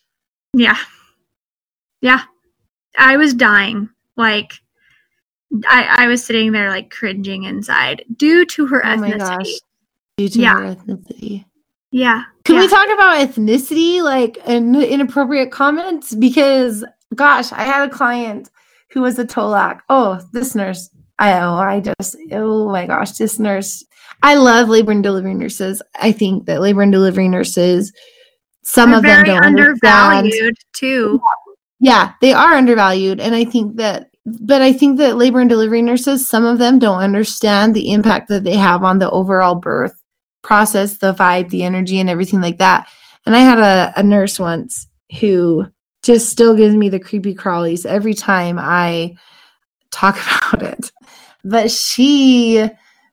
Yeah. 0.55 0.77
Yeah. 2.01 2.23
I 2.99 3.17
was 3.17 3.35
dying. 3.35 3.89
Like, 4.17 4.53
I, 5.67 6.05
I 6.05 6.07
was 6.07 6.25
sitting 6.25 6.53
there 6.53 6.69
like 6.71 6.91
cringing 6.91 7.45
inside 7.45 8.05
due 8.17 8.45
to 8.47 8.67
her 8.67 8.85
Oh 8.85 8.97
my 8.97 9.11
ethnicity. 9.13 9.19
gosh. 9.19 9.53
Due 10.17 10.29
to 10.29 10.39
Yeah. 10.41 10.55
her 10.59 10.75
ethnicity. 10.75 11.45
Yeah. 11.93 12.25
Can 12.45 12.57
yeah. 12.57 12.61
we 12.63 12.69
talk 12.69 12.87
about 12.93 13.29
ethnicity, 13.29 14.03
like 14.03 14.39
and 14.47 14.77
inappropriate 14.77 15.51
comments? 15.51 16.15
Because 16.15 16.85
gosh, 17.15 17.53
I 17.53 17.63
had 17.65 17.89
a 17.89 17.93
client 17.93 18.51
who 18.93 19.03
was 19.03 19.19
a 19.19 19.25
TOLAC. 19.25 19.81
Oh, 19.89 20.21
this 20.33 20.55
nurse. 20.55 20.91
I 21.21 21.39
oh, 21.41 21.55
I 21.55 21.81
just 21.81 22.17
oh 22.33 22.69
my 22.71 22.87
gosh, 22.87 23.13
this 23.13 23.39
nurse. 23.39 23.85
I 24.23 24.35
love 24.35 24.69
labor 24.69 24.93
and 24.93 25.03
delivery 25.03 25.35
nurses. 25.35 25.81
I 26.01 26.13
think 26.13 26.47
that 26.47 26.61
labor 26.61 26.83
and 26.83 26.91
delivery 26.91 27.29
nurses, 27.29 27.93
some 28.63 28.91
They're 28.91 28.99
of 28.99 29.05
them 29.05 29.25
don't 29.25 29.45
understand. 29.45 30.17
undervalued 30.17 30.57
too. 30.73 31.21
Yeah, 31.79 32.13
they 32.21 32.33
are 32.33 32.55
undervalued, 32.55 33.21
and 33.21 33.35
I 33.35 33.45
think 33.45 33.77
that. 33.77 34.09
But 34.27 34.61
I 34.61 34.73
think 34.73 34.99
that 34.99 35.17
labor 35.17 35.41
and 35.41 35.49
delivery 35.49 35.81
nurses, 35.83 36.29
some 36.29 36.45
of 36.45 36.59
them 36.59 36.79
don't 36.79 36.99
understand 37.01 37.75
the 37.75 37.91
impact 37.93 38.29
that 38.29 38.45
they 38.45 38.55
have 38.57 38.85
on 38.85 38.99
the 38.99 39.11
overall 39.11 39.55
birth 39.55 39.95
process, 40.43 40.99
the 40.99 41.15
vibe, 41.15 41.49
the 41.49 41.63
energy, 41.63 42.01
and 42.01 42.11
everything 42.11 42.41
like 42.41 42.59
that. 42.59 42.87
And 43.25 43.35
I 43.35 43.41
had 43.41 43.59
a, 43.59 43.93
a 43.99 44.03
nurse 44.03 44.39
once 44.39 44.87
who 45.21 45.67
just 46.03 46.29
still 46.29 46.55
gives 46.55 46.75
me 46.75 46.91
the 46.91 47.01
creepy 47.01 47.35
crawlies 47.35 47.87
every 47.87 48.15
time 48.15 48.59
I 48.59 49.17
talk 49.91 50.17
about 50.53 50.63
it. 50.63 50.93
But 51.45 51.71
she, 51.71 52.69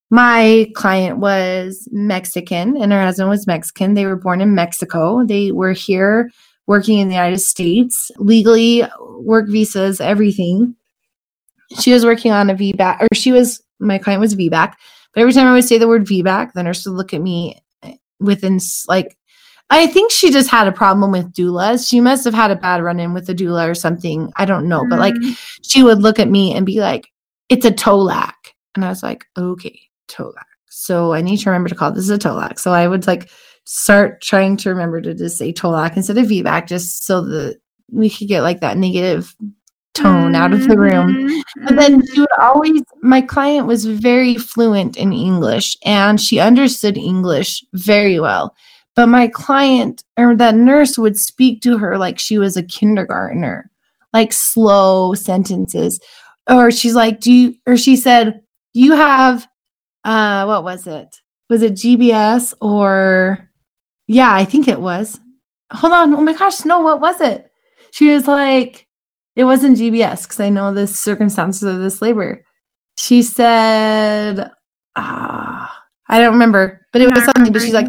my 0.09 0.71
client 0.75 1.19
was 1.19 1.87
Mexican 1.91 2.77
and 2.77 2.91
her 2.91 3.01
husband 3.01 3.29
was 3.29 3.47
Mexican. 3.47 3.93
They 3.93 4.05
were 4.05 4.15
born 4.15 4.41
in 4.41 4.55
Mexico. 4.55 5.25
They 5.25 5.51
were 5.51 5.73
here 5.73 6.29
working 6.65 6.99
in 6.99 7.07
the 7.07 7.15
United 7.15 7.39
States, 7.39 8.11
legally, 8.17 8.83
work 9.19 9.47
visas, 9.47 10.01
everything. 10.01 10.75
She 11.79 11.93
was 11.93 12.05
working 12.05 12.31
on 12.31 12.49
a 12.49 12.55
VBAC, 12.55 13.01
or 13.01 13.07
she 13.13 13.31
was, 13.31 13.61
my 13.79 13.97
client 13.97 14.21
was 14.21 14.35
VBAC. 14.35 14.73
But 15.13 15.21
every 15.21 15.33
time 15.33 15.47
I 15.47 15.53
would 15.53 15.63
say 15.63 15.77
the 15.77 15.87
word 15.87 16.05
VBAC, 16.05 16.53
the 16.53 16.63
nurse 16.63 16.85
would 16.85 16.95
look 16.95 17.13
at 17.13 17.21
me 17.21 17.61
within 18.19 18.59
like, 18.87 19.17
I 19.69 19.87
think 19.87 20.11
she 20.11 20.31
just 20.31 20.49
had 20.49 20.67
a 20.67 20.71
problem 20.71 21.11
with 21.11 21.33
doulas. 21.33 21.87
She 21.87 21.99
must 21.99 22.23
have 22.23 22.33
had 22.33 22.51
a 22.51 22.55
bad 22.55 22.81
run 22.81 22.99
in 22.99 23.13
with 23.13 23.29
a 23.29 23.35
doula 23.35 23.69
or 23.69 23.75
something. 23.75 24.31
I 24.37 24.45
don't 24.45 24.69
know. 24.69 24.85
But 24.89 24.99
like, 24.99 25.13
Mm, 25.15 25.37
she 25.61 25.83
would 25.83 26.01
look 26.01 26.19
at 26.19 26.29
me 26.29 26.53
and 26.53 26.65
be 26.65 26.79
like, 26.79 27.11
it's 27.49 27.65
a 27.65 27.71
TOLAC. 27.71 28.33
And 28.75 28.85
I 28.85 28.89
was 28.89 29.03
like, 29.03 29.25
okay, 29.37 29.79
TOLAC. 30.07 30.45
So 30.69 31.13
I 31.13 31.21
need 31.21 31.37
to 31.37 31.49
remember 31.49 31.69
to 31.69 31.75
call 31.75 31.91
this 31.91 32.09
a 32.09 32.17
TOLAC. 32.17 32.59
So 32.59 32.71
I 32.71 32.87
would 32.87 33.07
like 33.07 33.29
start 33.65 34.21
trying 34.21 34.57
to 34.57 34.69
remember 34.69 35.01
to 35.01 35.13
just 35.13 35.37
say 35.37 35.51
TOLAC 35.51 35.97
instead 35.97 36.17
of 36.17 36.27
VBAC 36.27 36.67
just 36.67 37.05
so 37.05 37.21
that 37.21 37.57
we 37.91 38.09
could 38.09 38.27
get 38.27 38.41
like 38.41 38.61
that 38.61 38.77
negative 38.77 39.35
tone 39.93 40.35
out 40.35 40.53
of 40.53 40.67
the 40.67 40.77
room. 40.77 41.41
But 41.63 41.75
then 41.75 42.01
mhm. 42.01 42.05
she 42.13 42.19
would 42.19 42.29
always, 42.39 42.81
my 43.01 43.21
client 43.21 43.67
was 43.67 43.85
very 43.85 44.35
fluent 44.35 44.95
in 44.95 45.11
English 45.11 45.75
and 45.83 46.21
she 46.21 46.39
understood 46.39 46.97
English 46.97 47.63
very 47.73 48.19
well. 48.19 48.55
But 48.95 49.07
my 49.07 49.27
client 49.27 50.03
or 50.17 50.35
that 50.35 50.55
nurse 50.55 50.97
would 50.97 51.17
speak 51.17 51.61
to 51.61 51.77
her 51.77 51.97
like 51.97 52.19
she 52.19 52.37
was 52.37 52.57
a 52.57 52.63
kindergartner, 52.63 53.69
like 54.13 54.33
slow 54.33 55.13
sentences. 55.13 55.99
Or 56.49 56.71
she's 56.71 56.95
like, 56.95 57.19
Do 57.19 57.31
you, 57.31 57.55
or 57.65 57.77
she 57.77 57.95
said, 57.95 58.41
Do 58.73 58.79
you 58.79 58.93
have, 58.93 59.47
uh, 60.03 60.45
what 60.45 60.63
was 60.63 60.87
it? 60.87 61.21
Was 61.49 61.61
it 61.61 61.73
GBS 61.73 62.53
or, 62.61 63.49
yeah, 64.07 64.33
I 64.33 64.45
think 64.45 64.67
it 64.67 64.79
was. 64.79 65.19
Hold 65.71 65.93
on. 65.93 66.13
Oh 66.13 66.21
my 66.21 66.33
gosh. 66.33 66.65
No, 66.65 66.79
what 66.79 67.01
was 67.01 67.19
it? 67.21 67.49
She 67.91 68.09
was 68.09 68.27
like, 68.27 68.87
it 69.35 69.43
wasn't 69.43 69.77
GBS 69.77 70.23
because 70.23 70.39
I 70.39 70.49
know 70.49 70.73
the 70.73 70.87
circumstances 70.87 71.63
of 71.63 71.79
this 71.79 72.01
labor. 72.01 72.43
She 72.97 73.21
said, 73.21 74.49
ah, 74.95 75.83
I 76.09 76.19
don't 76.19 76.33
remember, 76.33 76.85
but 76.91 77.01
it 77.01 77.09
was 77.13 77.23
something. 77.25 77.53
But 77.53 77.61
she's 77.61 77.73
like, 77.73 77.87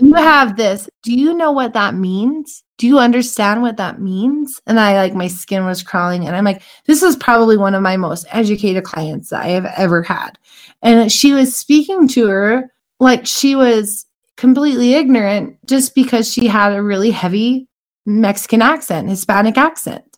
you 0.00 0.14
have 0.14 0.56
this. 0.56 0.88
Do 1.02 1.12
you 1.12 1.34
know 1.34 1.52
what 1.52 1.74
that 1.74 1.94
means? 1.94 2.64
Do 2.78 2.86
you 2.86 2.98
understand 2.98 3.60
what 3.60 3.76
that 3.76 4.00
means? 4.00 4.60
And 4.66 4.80
I 4.80 4.94
like 4.94 5.14
my 5.14 5.26
skin 5.26 5.66
was 5.66 5.82
crawling, 5.82 6.26
and 6.26 6.34
I'm 6.34 6.44
like, 6.44 6.62
this 6.86 7.02
is 7.02 7.16
probably 7.16 7.56
one 7.56 7.74
of 7.74 7.82
my 7.82 7.96
most 7.96 8.26
educated 8.30 8.84
clients 8.84 9.30
that 9.30 9.44
I 9.44 9.48
have 9.48 9.66
ever 9.76 10.02
had. 10.02 10.38
And 10.80 11.10
she 11.10 11.32
was 11.32 11.56
speaking 11.56 12.08
to 12.08 12.28
her 12.28 12.72
like 13.00 13.26
she 13.26 13.54
was 13.56 14.06
completely 14.36 14.94
ignorant 14.94 15.58
just 15.66 15.94
because 15.94 16.32
she 16.32 16.46
had 16.46 16.72
a 16.72 16.82
really 16.82 17.10
heavy 17.10 17.68
Mexican 18.06 18.62
accent, 18.62 19.08
Hispanic 19.08 19.58
accent. 19.58 20.16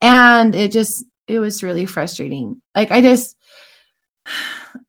And 0.00 0.54
it 0.54 0.72
just, 0.72 1.04
it 1.26 1.40
was 1.40 1.62
really 1.62 1.86
frustrating. 1.86 2.62
Like, 2.74 2.90
I 2.92 3.00
just, 3.00 3.36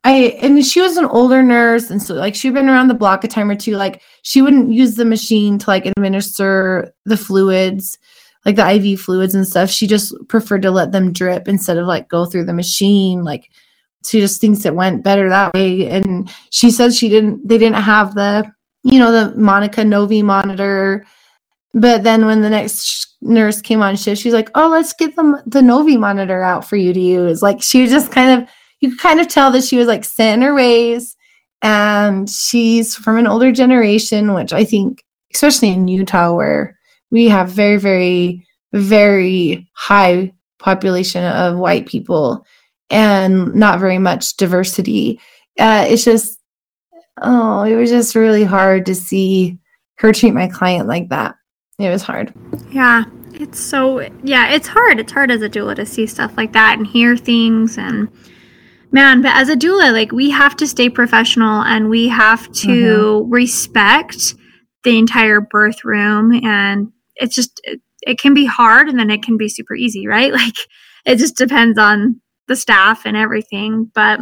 I, 0.04 0.38
and 0.42 0.66
she 0.66 0.80
was 0.80 0.96
an 0.98 1.06
older 1.06 1.44
nurse. 1.44 1.90
And 1.90 2.02
so, 2.02 2.14
like, 2.14 2.36
she'd 2.36 2.54
been 2.54 2.70
around 2.70 2.88
the 2.88 2.94
block 2.94 3.24
a 3.24 3.28
time 3.28 3.50
or 3.50 3.56
two. 3.56 3.76
Like, 3.76 4.02
she 4.22 4.42
wouldn't 4.42 4.72
use 4.72 4.96
the 4.96 5.06
machine 5.06 5.58
to, 5.60 5.70
like, 5.70 5.86
administer 5.86 6.94
the 7.06 7.18
fluids, 7.18 7.98
like 8.46 8.56
the 8.56 8.70
IV 8.70 9.02
fluids 9.02 9.36
and 9.36 9.48
stuff. 9.48 9.70
She 9.70 9.88
just 9.88 10.14
preferred 10.30 10.62
to 10.62 10.72
let 10.72 10.92
them 10.92 11.12
drip 11.12 11.48
instead 11.48 11.78
of, 11.78 11.88
like, 11.88 12.08
go 12.08 12.26
through 12.26 12.46
the 12.46 12.54
machine. 12.54 13.24
Like, 13.24 13.50
she 14.06 14.22
just 14.22 14.40
thinks 14.40 14.66
it 14.66 14.76
went 14.76 15.04
better 15.04 15.28
that 15.30 15.54
way. 15.54 15.90
And 15.90 16.32
she 16.52 16.72
says 16.72 16.98
she 16.98 17.10
didn't, 17.10 17.46
they 17.48 17.58
didn't 17.58 17.82
have 17.82 18.16
the, 18.16 18.50
you 18.84 19.00
know, 19.00 19.12
the 19.12 19.38
Monica 19.38 19.82
Novii 19.82 20.24
monitor. 20.24 21.06
But 21.74 22.04
then 22.04 22.26
when 22.26 22.42
the 22.42 22.50
next 22.50 23.18
nurse 23.22 23.62
came 23.62 23.82
on 23.82 23.96
shift, 23.96 24.22
she's 24.22 24.34
like, 24.34 24.50
"Oh, 24.56 24.70
let's 24.70 24.94
get 24.94 25.16
the 25.16 25.44
the 25.46 25.60
Novii 25.62 26.00
monitor 26.00 26.42
out 26.42 26.68
for 26.68 26.76
you 26.76 26.94
to 26.94 27.00
use." 27.00 27.42
Like 27.42 27.62
she 27.62 27.86
just 27.88 28.12
kind 28.12 28.42
of, 28.42 28.50
you 28.80 28.90
could 28.90 29.00
kind 29.00 29.20
of 29.20 29.28
tell 29.28 29.52
that 29.52 29.64
she 29.64 29.78
was 29.78 29.88
like 29.88 30.04
set 30.06 30.34
in 30.34 30.42
her 30.42 30.54
ways, 30.54 31.16
and 31.62 32.30
she's 32.30 32.96
from 32.96 33.18
an 33.18 33.28
older 33.28 33.52
generation, 33.52 34.34
which 34.34 34.54
I 34.54 34.64
think, 34.64 35.04
especially 35.34 35.70
in 35.70 35.88
Utah, 35.88 36.34
where 36.34 36.78
we 37.10 37.30
have 37.30 37.50
very, 37.50 37.78
very, 37.78 38.46
very 38.74 39.68
high 39.74 40.34
population 40.60 41.24
of 41.24 41.58
white 41.58 41.88
people 41.88 42.46
and 42.90 43.54
not 43.56 43.80
very 43.80 43.98
much 43.98 44.38
diversity. 44.38 45.20
Uh, 45.60 45.86
it's 45.88 46.04
just, 46.04 46.40
oh, 47.22 47.64
it 47.64 47.76
was 47.76 47.90
just 47.90 48.16
really 48.16 48.44
hard 48.44 48.86
to 48.86 48.96
see 48.96 49.58
her 49.96 50.14
treat 50.14 50.34
my 50.34 50.48
client 50.48 50.88
like 50.88 51.10
that. 51.10 51.36
It 51.80 51.90
was 51.90 52.04
hard. 52.04 52.34
Yeah, 52.72 53.04
it's 53.34 53.60
so 53.60 54.00
yeah, 54.24 54.50
it's 54.50 54.68
hard. 54.68 55.00
It's 55.00 55.12
hard 55.12 55.32
as 55.32 55.42
a 55.42 55.50
doula 55.50 55.76
to 55.76 55.86
see 55.86 56.08
stuff 56.08 56.36
like 56.38 56.54
that 56.54 56.78
and 56.78 56.88
hear 56.88 57.16
things 57.16 57.78
and 57.78 58.10
man, 58.92 59.22
but 59.22 59.36
as 59.36 59.50
a 59.50 59.56
doula, 59.56 59.92
like 59.92 60.12
we 60.12 60.30
have 60.30 60.56
to 60.58 60.68
stay 60.68 60.90
professional 60.90 61.62
and 61.62 61.90
we 61.90 62.08
have 62.08 62.52
to 62.54 63.26
respect 63.30 64.36
the 64.84 64.98
entire 64.98 65.42
birth 65.42 65.84
room 65.84 66.32
and 66.46 66.92
it's 67.16 67.36
just 67.36 67.60
it, 67.64 67.82
it 68.02 68.20
can 68.20 68.34
be 68.34 68.46
hard 68.46 68.88
and 68.88 69.00
then 69.00 69.10
it 69.10 69.24
can 69.24 69.38
be 69.38 69.50
super 69.50 69.76
easy, 69.76 70.08
right? 70.08 70.34
Like 70.38 70.56
it 71.06 71.18
just 71.18 71.38
depends 71.38 71.80
on 71.80 72.22
the 72.48 72.56
staff 72.56 73.06
and 73.06 73.16
everything, 73.16 73.90
but 73.94 74.20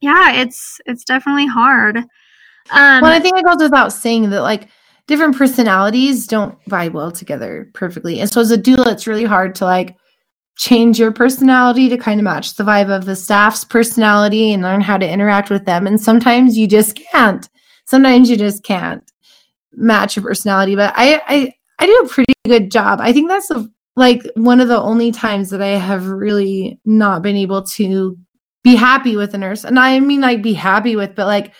yeah, 0.00 0.32
it's 0.32 0.80
it's 0.86 1.04
definitely 1.04 1.46
hard. 1.46 1.96
Um 1.96 3.02
well, 3.02 3.06
I 3.06 3.20
think 3.20 3.38
it 3.38 3.44
goes 3.44 3.62
without 3.62 3.92
saying 3.92 4.30
that 4.30 4.42
like 4.42 4.68
different 5.06 5.36
personalities 5.36 6.26
don't 6.26 6.62
vibe 6.64 6.92
well 6.92 7.10
together 7.10 7.70
perfectly. 7.74 8.20
And 8.20 8.30
so 8.30 8.40
as 8.40 8.50
a 8.50 8.58
doula, 8.58 8.92
it's 8.92 9.06
really 9.06 9.24
hard 9.24 9.54
to 9.56 9.64
like 9.64 9.96
change 10.58 10.98
your 10.98 11.12
personality 11.12 11.88
to 11.88 11.96
kind 11.96 12.20
of 12.20 12.24
match 12.24 12.56
the 12.56 12.64
vibe 12.64 12.94
of 12.94 13.04
the 13.04 13.14
staff's 13.16 13.64
personality 13.64 14.52
and 14.52 14.62
learn 14.62 14.80
how 14.80 14.98
to 14.98 15.08
interact 15.08 15.50
with 15.50 15.64
them. 15.64 15.86
And 15.86 16.00
sometimes 16.00 16.58
you 16.58 16.66
just 16.66 16.96
can't. 16.96 17.48
Sometimes 17.86 18.28
you 18.28 18.36
just 18.36 18.64
can't 18.64 19.08
match 19.72 20.16
your 20.16 20.24
personality. 20.24 20.74
But 20.74 20.92
I 20.96 21.22
I, 21.26 21.52
I 21.78 21.86
do 21.86 22.02
a 22.04 22.08
pretty 22.08 22.34
good 22.44 22.70
job. 22.72 22.98
I 23.00 23.12
think 23.12 23.28
that's 23.28 23.50
a, 23.50 23.68
like 23.94 24.22
one 24.34 24.60
of 24.60 24.68
the 24.68 24.80
only 24.80 25.12
times 25.12 25.50
that 25.50 25.62
I 25.62 25.78
have 25.78 26.06
really 26.06 26.80
not 26.84 27.22
been 27.22 27.36
able 27.36 27.62
to 27.62 28.18
be 28.64 28.74
happy 28.74 29.16
with 29.16 29.34
a 29.34 29.38
nurse. 29.38 29.64
And 29.64 29.78
I 29.78 30.00
mean 30.00 30.20
like 30.20 30.42
be 30.42 30.54
happy 30.54 30.96
with, 30.96 31.14
but 31.14 31.26
like 31.26 31.54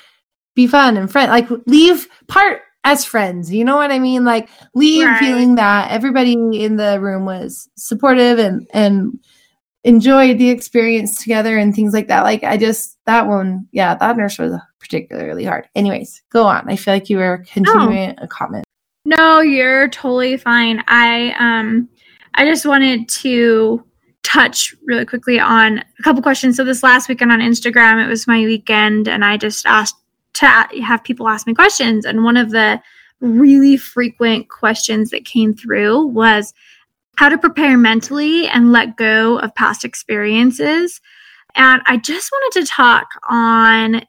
be 0.56 0.66
fun 0.66 0.96
and 0.96 1.10
friend 1.10 1.30
like 1.30 1.48
leave 1.66 2.08
part 2.26 2.62
as 2.88 3.04
friends. 3.04 3.52
You 3.52 3.64
know 3.64 3.76
what 3.76 3.92
I 3.92 3.98
mean? 3.98 4.24
Like 4.24 4.48
leave 4.74 5.06
right. 5.06 5.18
feeling 5.18 5.56
that 5.56 5.90
everybody 5.90 6.32
in 6.32 6.76
the 6.76 6.98
room 7.00 7.26
was 7.26 7.68
supportive 7.76 8.38
and 8.38 8.66
and 8.72 9.18
enjoyed 9.84 10.38
the 10.38 10.48
experience 10.48 11.22
together 11.22 11.58
and 11.58 11.74
things 11.74 11.92
like 11.92 12.08
that. 12.08 12.24
Like 12.24 12.42
I 12.44 12.56
just 12.56 12.96
that 13.04 13.26
one, 13.26 13.68
yeah, 13.72 13.94
that 13.94 14.16
nurse 14.16 14.38
was 14.38 14.54
particularly 14.80 15.44
hard. 15.44 15.68
Anyways, 15.74 16.22
go 16.30 16.44
on. 16.44 16.68
I 16.68 16.76
feel 16.76 16.94
like 16.94 17.10
you 17.10 17.18
were 17.18 17.44
continuing 17.52 18.14
no. 18.16 18.22
a 18.22 18.26
comment. 18.26 18.64
No, 19.04 19.40
you're 19.40 19.88
totally 19.90 20.38
fine. 20.38 20.82
I 20.88 21.34
um 21.38 21.90
I 22.34 22.46
just 22.46 22.64
wanted 22.64 23.06
to 23.08 23.84
touch 24.22 24.74
really 24.84 25.04
quickly 25.04 25.38
on 25.38 25.78
a 25.78 26.02
couple 26.02 26.22
questions. 26.22 26.56
So 26.56 26.64
this 26.64 26.82
last 26.82 27.08
weekend 27.08 27.32
on 27.32 27.40
Instagram, 27.40 28.02
it 28.02 28.08
was 28.08 28.26
my 28.26 28.40
weekend 28.44 29.08
and 29.08 29.26
I 29.26 29.36
just 29.36 29.66
asked 29.66 29.96
to 30.34 30.46
have 30.84 31.04
people 31.04 31.28
ask 31.28 31.46
me 31.46 31.54
questions. 31.54 32.04
And 32.04 32.24
one 32.24 32.36
of 32.36 32.50
the 32.50 32.80
really 33.20 33.76
frequent 33.76 34.48
questions 34.48 35.10
that 35.10 35.24
came 35.24 35.54
through 35.54 36.06
was 36.06 36.54
how 37.16 37.28
to 37.28 37.38
prepare 37.38 37.76
mentally 37.76 38.46
and 38.46 38.70
let 38.70 38.96
go 38.96 39.38
of 39.40 39.54
past 39.54 39.84
experiences. 39.84 41.00
And 41.56 41.82
I 41.86 41.96
just 41.96 42.30
wanted 42.30 42.60
to 42.60 42.66
talk 42.70 43.08
on 43.28 44.02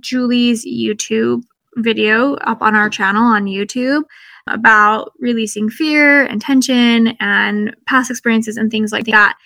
Julie's 0.00 0.66
YouTube 0.66 1.42
video 1.76 2.34
up 2.36 2.62
on 2.62 2.74
our 2.74 2.90
channel 2.90 3.22
on 3.22 3.44
YouTube 3.44 4.02
about 4.48 5.12
releasing 5.18 5.68
fear 5.68 6.24
and 6.24 6.40
tension 6.40 7.16
and 7.20 7.76
past 7.86 8.10
experiences 8.10 8.56
and 8.56 8.70
things 8.70 8.92
like 8.92 9.06
that 9.06 9.36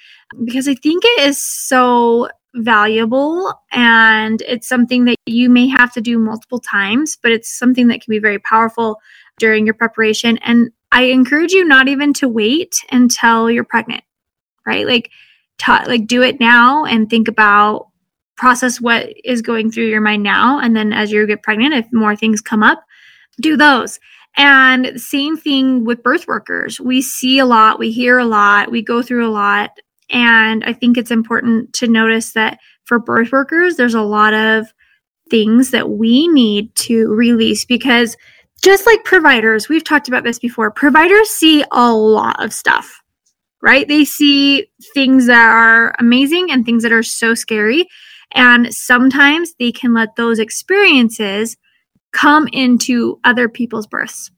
because 0.44 0.68
I 0.68 0.74
think 0.74 1.04
it 1.04 1.28
is 1.28 1.40
so 1.40 2.28
valuable 2.54 3.54
and 3.72 4.42
it's 4.42 4.68
something 4.68 5.04
that 5.04 5.16
you 5.26 5.48
may 5.48 5.68
have 5.68 5.92
to 5.92 6.00
do 6.00 6.18
multiple 6.18 6.58
times, 6.58 7.16
but 7.22 7.32
it's 7.32 7.56
something 7.56 7.88
that 7.88 8.02
can 8.02 8.10
be 8.10 8.18
very 8.18 8.38
powerful 8.38 9.00
during 9.38 9.64
your 9.64 9.74
preparation. 9.74 10.38
And 10.38 10.70
I 10.92 11.04
encourage 11.04 11.52
you 11.52 11.64
not 11.64 11.88
even 11.88 12.12
to 12.14 12.28
wait 12.28 12.84
until 12.90 13.50
you're 13.50 13.64
pregnant, 13.64 14.02
right? 14.66 14.86
Like, 14.86 15.10
ta- 15.58 15.84
like 15.86 16.06
do 16.06 16.22
it 16.22 16.40
now 16.40 16.84
and 16.84 17.08
think 17.08 17.28
about 17.28 17.88
process 18.36 18.80
what 18.80 19.12
is 19.24 19.42
going 19.42 19.70
through 19.70 19.86
your 19.86 20.00
mind 20.00 20.22
now, 20.22 20.58
and 20.58 20.74
then 20.74 20.92
as 20.92 21.12
you 21.12 21.26
get 21.26 21.42
pregnant, 21.42 21.74
if 21.74 21.86
more 21.92 22.16
things 22.16 22.40
come 22.40 22.62
up, 22.62 22.82
do 23.40 23.56
those. 23.56 24.00
And 24.36 25.00
same 25.00 25.36
thing 25.36 25.84
with 25.84 26.02
birth 26.02 26.26
workers. 26.26 26.80
We 26.80 27.02
see 27.02 27.38
a 27.38 27.46
lot, 27.46 27.78
we 27.78 27.90
hear 27.90 28.18
a 28.18 28.24
lot, 28.24 28.70
we 28.70 28.82
go 28.82 29.02
through 29.02 29.26
a 29.26 29.30
lot 29.30 29.78
and 30.10 30.64
I 30.64 30.72
think 30.72 30.96
it's 30.96 31.10
important 31.10 31.72
to 31.74 31.86
notice 31.86 32.32
that 32.32 32.58
for 32.84 32.98
birth 32.98 33.32
workers, 33.32 33.76
there's 33.76 33.94
a 33.94 34.02
lot 34.02 34.34
of 34.34 34.66
things 35.30 35.70
that 35.70 35.90
we 35.90 36.26
need 36.28 36.74
to 36.74 37.06
release 37.08 37.64
because 37.64 38.16
just 38.62 38.84
like 38.86 39.04
providers, 39.04 39.68
we've 39.68 39.84
talked 39.84 40.08
about 40.08 40.24
this 40.24 40.38
before, 40.38 40.70
providers 40.70 41.30
see 41.30 41.64
a 41.72 41.92
lot 41.92 42.42
of 42.44 42.52
stuff, 42.52 43.00
right? 43.62 43.86
They 43.86 44.04
see 44.04 44.66
things 44.92 45.26
that 45.26 45.48
are 45.48 45.94
amazing 45.98 46.50
and 46.50 46.66
things 46.66 46.82
that 46.82 46.92
are 46.92 47.02
so 47.02 47.34
scary. 47.34 47.86
And 48.32 48.74
sometimes 48.74 49.54
they 49.58 49.72
can 49.72 49.94
let 49.94 50.16
those 50.16 50.38
experiences 50.38 51.56
come 52.12 52.48
into 52.52 53.18
other 53.24 53.48
people's 53.48 53.86
births. 53.86 54.30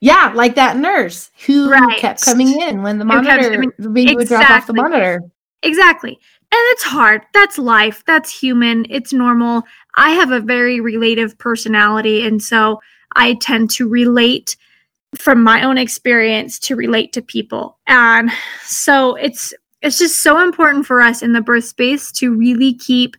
Yeah, 0.00 0.32
like 0.34 0.54
that 0.54 0.76
nurse 0.76 1.30
who 1.46 1.70
right. 1.70 1.98
kept 1.98 2.22
coming 2.22 2.60
in 2.60 2.82
when 2.82 2.98
the 2.98 3.04
monitor 3.04 3.64
the 3.78 3.88
baby 3.88 4.12
exactly. 4.12 4.16
would 4.16 4.28
drop 4.28 4.50
off 4.50 4.66
the 4.66 4.74
monitor. 4.74 5.22
Exactly. 5.62 6.12
And 6.12 6.60
it's 6.70 6.84
hard. 6.84 7.22
That's 7.34 7.58
life. 7.58 8.04
That's 8.06 8.30
human. 8.30 8.86
It's 8.88 9.12
normal. 9.12 9.64
I 9.96 10.10
have 10.10 10.30
a 10.30 10.40
very 10.40 10.80
relative 10.80 11.36
personality 11.38 12.24
and 12.24 12.42
so 12.42 12.80
I 13.16 13.34
tend 13.34 13.70
to 13.72 13.88
relate 13.88 14.56
from 15.16 15.42
my 15.42 15.62
own 15.62 15.78
experience 15.78 16.58
to 16.60 16.76
relate 16.76 17.12
to 17.14 17.22
people. 17.22 17.78
And 17.86 18.30
so 18.62 19.16
it's 19.16 19.52
it's 19.80 19.98
just 19.98 20.22
so 20.22 20.40
important 20.42 20.86
for 20.86 21.00
us 21.00 21.22
in 21.22 21.32
the 21.32 21.40
birth 21.40 21.64
space 21.64 22.10
to 22.12 22.34
really 22.34 22.74
keep 22.74 23.16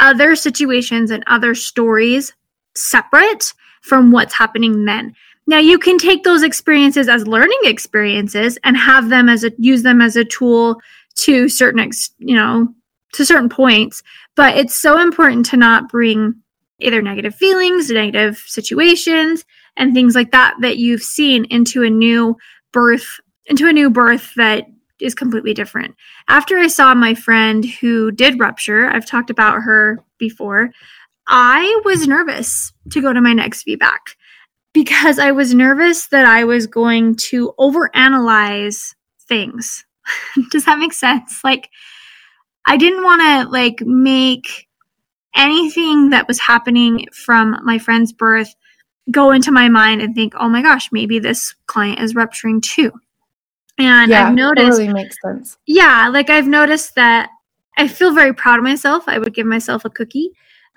other 0.00 0.34
situations 0.34 1.10
and 1.10 1.22
other 1.26 1.54
stories 1.54 2.32
separate 2.74 3.52
from 3.82 4.10
what's 4.10 4.32
happening 4.32 4.84
then 4.84 5.14
now 5.52 5.58
you 5.58 5.78
can 5.78 5.98
take 5.98 6.24
those 6.24 6.42
experiences 6.42 7.10
as 7.10 7.26
learning 7.26 7.58
experiences 7.64 8.58
and 8.64 8.74
have 8.74 9.10
them 9.10 9.28
as 9.28 9.44
a 9.44 9.52
use 9.58 9.82
them 9.82 10.00
as 10.00 10.16
a 10.16 10.24
tool 10.24 10.80
to 11.14 11.46
certain 11.46 11.78
ex, 11.78 12.10
you 12.18 12.34
know 12.34 12.68
to 13.12 13.26
certain 13.26 13.50
points, 13.50 14.02
but 14.34 14.56
it's 14.56 14.74
so 14.74 14.98
important 14.98 15.44
to 15.44 15.58
not 15.58 15.90
bring 15.90 16.34
either 16.78 17.02
negative 17.02 17.34
feelings, 17.34 17.90
negative 17.90 18.38
situations 18.46 19.44
and 19.76 19.92
things 19.92 20.14
like 20.14 20.32
that 20.32 20.54
that 20.62 20.78
you've 20.78 21.02
seen 21.02 21.44
into 21.50 21.82
a 21.82 21.90
new 21.90 22.34
birth 22.72 23.20
into 23.44 23.68
a 23.68 23.72
new 23.74 23.90
birth 23.90 24.32
that 24.36 24.64
is 25.00 25.14
completely 25.14 25.52
different. 25.52 25.94
After 26.28 26.56
I 26.56 26.68
saw 26.68 26.94
my 26.94 27.14
friend 27.14 27.66
who 27.66 28.10
did 28.10 28.40
rupture, 28.40 28.86
I've 28.86 29.06
talked 29.06 29.28
about 29.28 29.60
her 29.60 29.98
before, 30.16 30.70
I 31.28 31.82
was 31.84 32.08
nervous 32.08 32.72
to 32.90 33.02
go 33.02 33.12
to 33.12 33.20
my 33.20 33.34
next 33.34 33.66
VBAC 33.66 33.98
because 34.72 35.18
I 35.18 35.32
was 35.32 35.54
nervous 35.54 36.08
that 36.08 36.24
I 36.24 36.44
was 36.44 36.66
going 36.66 37.16
to 37.16 37.52
overanalyze 37.58 38.94
things. 39.28 39.84
Does 40.50 40.64
that 40.64 40.78
make 40.78 40.92
sense? 40.92 41.42
Like 41.44 41.70
I 42.66 42.76
didn't 42.76 43.04
want 43.04 43.22
to 43.22 43.50
like 43.50 43.80
make 43.82 44.68
anything 45.34 46.10
that 46.10 46.28
was 46.28 46.38
happening 46.40 47.06
from 47.12 47.58
my 47.64 47.78
friend's 47.78 48.12
birth 48.12 48.54
go 49.10 49.32
into 49.32 49.50
my 49.50 49.68
mind 49.68 50.00
and 50.00 50.14
think, 50.14 50.34
"Oh 50.36 50.48
my 50.48 50.62
gosh, 50.62 50.90
maybe 50.92 51.18
this 51.18 51.54
client 51.66 52.00
is 52.00 52.14
rupturing 52.14 52.60
too." 52.60 52.92
And 53.78 54.10
yeah, 54.10 54.28
I've 54.28 54.34
noticed 54.34 54.78
totally 54.78 54.92
makes 54.92 55.16
sense. 55.24 55.58
Yeah, 55.66 56.08
like 56.08 56.30
I've 56.30 56.46
noticed 56.46 56.94
that 56.94 57.30
I 57.76 57.88
feel 57.88 58.12
very 58.14 58.32
proud 58.34 58.58
of 58.58 58.64
myself. 58.64 59.04
I 59.06 59.18
would 59.18 59.34
give 59.34 59.46
myself 59.46 59.84
a 59.84 59.90
cookie 59.90 60.30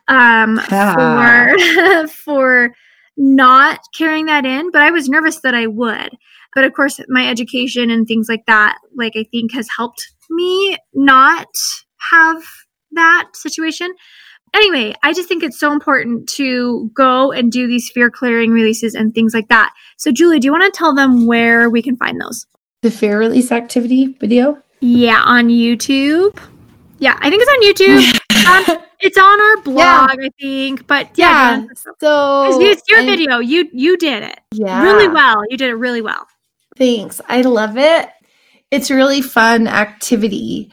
um 0.07 0.59
for 0.69 2.07
for 2.07 2.75
not 3.17 3.79
carrying 3.95 4.25
that 4.25 4.45
in, 4.45 4.71
but 4.71 4.81
I 4.81 4.91
was 4.91 5.09
nervous 5.09 5.39
that 5.41 5.55
I 5.55 5.67
would. 5.67 6.17
But 6.53 6.63
of 6.63 6.73
course, 6.73 6.99
my 7.07 7.27
education 7.27 7.89
and 7.89 8.07
things 8.07 8.27
like 8.29 8.45
that, 8.47 8.77
like 8.95 9.13
I 9.15 9.25
think 9.31 9.53
has 9.53 9.67
helped 9.75 10.07
me 10.29 10.77
not 10.93 11.47
have 12.11 12.43
that 12.91 13.29
situation. 13.33 13.93
Anyway, 14.53 14.93
I 15.03 15.13
just 15.13 15.27
think 15.27 15.43
it's 15.43 15.59
so 15.59 15.73
important 15.73 16.29
to 16.29 16.89
go 16.95 17.33
and 17.33 17.51
do 17.51 17.67
these 17.67 17.89
fear 17.89 18.09
clearing 18.09 18.51
releases 18.51 18.95
and 18.95 19.13
things 19.13 19.33
like 19.33 19.49
that. 19.49 19.73
So, 19.97 20.11
Julie, 20.11 20.39
do 20.39 20.45
you 20.45 20.51
want 20.51 20.63
to 20.63 20.77
tell 20.77 20.95
them 20.95 21.25
where 21.25 21.69
we 21.69 21.81
can 21.81 21.97
find 21.97 22.21
those? 22.21 22.47
The 22.81 22.91
fear 22.91 23.19
release 23.19 23.51
activity 23.51 24.15
video? 24.19 24.61
Yeah, 24.79 25.21
on 25.25 25.49
YouTube. 25.49 26.39
Yeah, 26.99 27.17
I 27.19 27.29
think 27.29 27.43
it's 27.43 27.51
on 27.51 27.63
YouTube. 27.63 28.21
Um, 28.45 28.77
it's 28.99 29.17
on 29.17 29.41
our 29.41 29.61
blog, 29.63 30.19
yeah. 30.19 30.25
I 30.25 30.29
think. 30.39 30.85
But 30.85 31.09
yeah, 31.15 31.61
yeah. 31.61 31.67
so 31.99 32.61
it's 32.61 32.83
your 32.87 32.99
I, 32.99 33.05
video. 33.05 33.39
You 33.39 33.67
you 33.73 33.97
did 33.97 34.21
it. 34.21 34.39
Yeah, 34.51 34.83
really 34.83 35.07
well. 35.07 35.41
You 35.49 35.57
did 35.57 35.69
it 35.69 35.75
really 35.75 36.01
well. 36.01 36.27
Thanks. 36.77 37.21
I 37.27 37.41
love 37.41 37.75
it. 37.77 38.09
It's 38.69 38.91
a 38.91 38.95
really 38.95 39.21
fun 39.21 39.67
activity, 39.67 40.71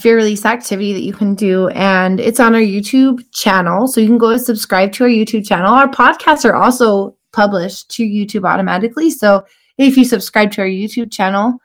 fear 0.00 0.16
release 0.16 0.44
activity 0.44 0.92
that 0.92 1.02
you 1.02 1.14
can 1.14 1.34
do, 1.34 1.68
and 1.68 2.20
it's 2.20 2.40
on 2.40 2.54
our 2.54 2.60
YouTube 2.60 3.24
channel. 3.32 3.86
So 3.86 4.02
you 4.02 4.08
can 4.08 4.18
go 4.18 4.30
and 4.30 4.40
subscribe 4.40 4.92
to 4.92 5.04
our 5.04 5.10
YouTube 5.10 5.46
channel. 5.46 5.72
Our 5.72 5.88
podcasts 5.88 6.44
are 6.44 6.54
also 6.54 7.16
published 7.32 7.90
to 7.92 8.04
YouTube 8.04 8.46
automatically. 8.46 9.10
So 9.10 9.46
if 9.78 9.96
you 9.96 10.04
subscribe 10.04 10.52
to 10.52 10.60
our 10.60 10.68
YouTube 10.68 11.10
channel, 11.10 11.58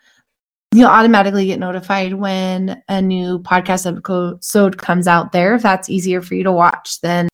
you'll 0.73 0.87
automatically 0.87 1.45
get 1.45 1.59
notified 1.59 2.13
when 2.13 2.81
a 2.87 3.01
new 3.01 3.39
podcast 3.39 3.87
episode 3.87 4.77
comes 4.77 5.07
out 5.07 5.31
there. 5.31 5.55
If 5.55 5.61
that's 5.61 5.89
easier 5.89 6.21
for 6.21 6.35
you 6.35 6.43
to 6.43 6.51
watch 6.51 7.01
than 7.01 7.27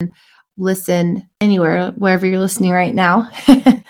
listen 0.58 1.28
anywhere 1.42 1.92
wherever 1.92 2.26
you're 2.26 2.40
listening 2.40 2.72
right 2.72 2.96
now. 2.96 3.30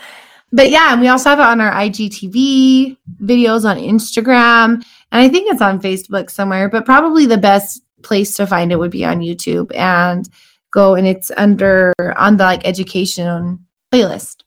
But 0.51 0.69
yeah 0.69 0.93
and 0.93 1.01
we 1.01 1.09
also 1.09 1.29
have 1.29 1.39
it 1.39 1.45
on 1.45 1.59
our 1.59 1.71
igtv 1.73 2.95
videos 3.21 3.69
on 3.69 3.77
instagram 3.77 4.75
and 4.75 4.85
i 5.11 5.27
think 5.27 5.51
it's 5.51 5.61
on 5.61 5.81
facebook 5.81 6.29
somewhere 6.29 6.69
but 6.69 6.85
probably 6.85 7.25
the 7.25 7.37
best 7.37 7.81
place 8.03 8.33
to 8.35 8.47
find 8.47 8.71
it 8.71 8.77
would 8.77 8.91
be 8.91 9.03
on 9.03 9.19
youtube 9.19 9.75
and 9.75 10.29
go 10.71 10.95
and 10.95 11.07
it's 11.07 11.29
under 11.35 11.93
on 12.15 12.37
the 12.37 12.43
like 12.43 12.65
education 12.65 13.65
playlist. 13.91 14.43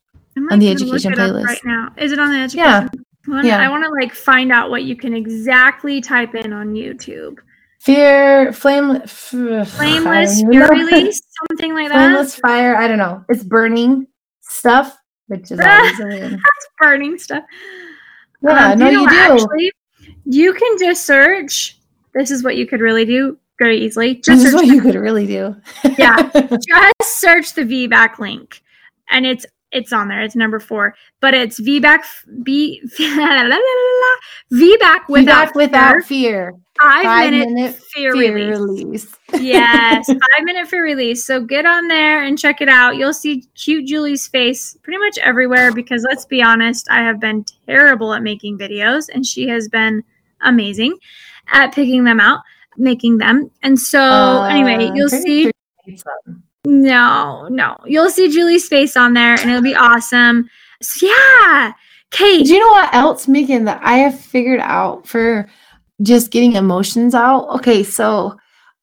On 0.51 0.59
the 0.59 0.71
education 0.71 1.13
playlist. 1.13 1.45
right 1.45 1.65
now. 1.65 1.93
Is 1.97 2.13
it 2.13 2.19
on 2.19 2.31
the 2.31 2.39
education? 2.39 2.59
yeah 2.59 2.89
wanna, 3.29 3.47
Yeah. 3.49 3.61
I 3.61 3.69
want 3.69 3.85
to 3.85 3.91
like 3.91 4.15
find 4.15 4.51
out 4.53 4.71
what 4.71 4.85
you 4.85 4.97
can 4.97 5.15
exactly 5.15 6.01
type 6.01 6.35
in 6.35 6.53
on 6.53 6.75
YouTube. 6.75 7.39
Fear, 7.81 8.53
flame, 8.53 8.91
f- 9.05 9.31
Flameless 9.31 10.43
release, 10.45 11.21
something 11.49 11.75
like 11.75 11.89
that. 11.89 11.95
Flameless 12.11 12.37
fire. 12.37 12.77
I 12.77 12.89
don't 12.89 12.99
know. 12.99 13.25
It's 13.29 13.45
burning 13.45 14.07
stuff, 14.41 14.97
which 15.29 15.51
is 15.53 15.61
always 15.61 15.99
That's 15.99 16.69
burning 16.81 17.19
stuff. 17.19 17.45
Yeah, 18.43 18.73
Um, 18.73 18.79
no, 18.79 18.91
know 18.91 19.01
you 19.03 19.09
do. 19.09 19.17
Actually, 19.17 19.73
you 20.25 20.53
can 20.55 20.79
just 20.79 21.05
search. 21.07 21.79
This 22.15 22.31
is 22.31 22.43
what 22.43 22.57
you 22.57 22.67
could 22.67 22.81
really 22.81 23.05
do 23.05 23.39
very 23.61 23.79
easily. 23.79 24.21
This 24.25 24.45
is 24.45 24.55
what 24.55 24.67
you 24.67 24.81
could 24.81 24.95
really 24.97 25.27
do. 25.27 25.55
Yeah. 25.99 26.31
just 26.35 27.21
search 27.21 27.53
the 27.55 27.63
VBAC 27.63 28.19
link, 28.19 28.61
and 29.11 29.25
it's 29.25 29.47
it's 29.73 29.93
on 29.93 30.09
there. 30.09 30.23
It's 30.23 30.37
number 30.37 30.61
four, 30.61 30.95
but 31.21 31.35
it's 31.35 31.61
VBAC 31.61 32.01
B 32.43 32.81
VBAC 32.99 35.01
without 35.09 35.09
Without 35.09 35.55
without 35.55 35.93
fear, 35.95 36.03
fear. 36.03 36.55
five, 36.81 37.05
Five 37.05 37.31
minute, 37.31 37.51
minute 37.51 37.75
fear, 37.77 38.13
Fear 38.15 38.35
release. 38.35 38.59
release. 38.59 39.17
yes, 39.43 40.07
five 40.07 40.45
minute 40.45 40.69
fear 40.69 40.83
release. 40.83 41.25
So 41.25 41.41
get 41.43 41.67
on 41.67 41.89
there 41.89 42.25
and 42.25 42.39
check 42.39 42.61
it 42.61 42.69
out. 42.69 42.97
You'll 42.97 43.13
see 43.13 43.45
cute 43.55 43.87
Julie's 43.87 44.27
face 44.27 44.77
pretty 44.83 44.99
much 44.99 45.19
everywhere 45.19 45.73
because 45.73 46.05
let's 46.09 46.25
be 46.25 46.43
honest, 46.43 46.89
I 46.91 47.03
have 47.03 47.21
been 47.21 47.45
terrible 47.67 48.15
at 48.15 48.23
making 48.23 48.59
videos, 48.59 49.09
and 49.13 49.27
she 49.27 49.49
has 49.49 49.69
been 49.69 50.03
amazing 50.41 50.97
at 51.53 51.75
picking 51.75 52.05
them 52.05 52.21
out, 52.21 52.41
making 52.77 53.19
them. 53.19 53.51
And 53.63 53.79
so 53.79 54.45
anyway, 54.45 54.87
Uh, 54.87 54.95
you'll 54.95 55.09
see. 55.09 55.51
something. 55.97 56.43
No, 56.65 57.49
no. 57.51 57.77
You'll 57.87 58.11
see 58.11 58.29
Julie's 58.31 58.69
face 58.69 58.97
on 58.97 59.15
there 59.15 59.35
and 59.35 59.51
it'll 59.51 59.63
be 59.63 59.75
awesome. 59.75 60.49
So 60.83 61.07
yeah. 61.07 61.73
Kate. 62.11 62.47
Do 62.47 62.55
you 62.55 62.61
know 62.61 62.69
what 62.69 62.95
else, 62.95 63.29
Meagan, 63.29 63.65
that 63.65 63.81
I 63.83 63.99
have 63.99 64.19
figured 64.19 64.61
out 64.61 65.07
for 65.07 65.49
just 66.03 66.31
getting 66.31 66.55
emotions 66.55 67.15
out? 67.15 67.49
Okay, 67.57 67.83
so 67.83 68.37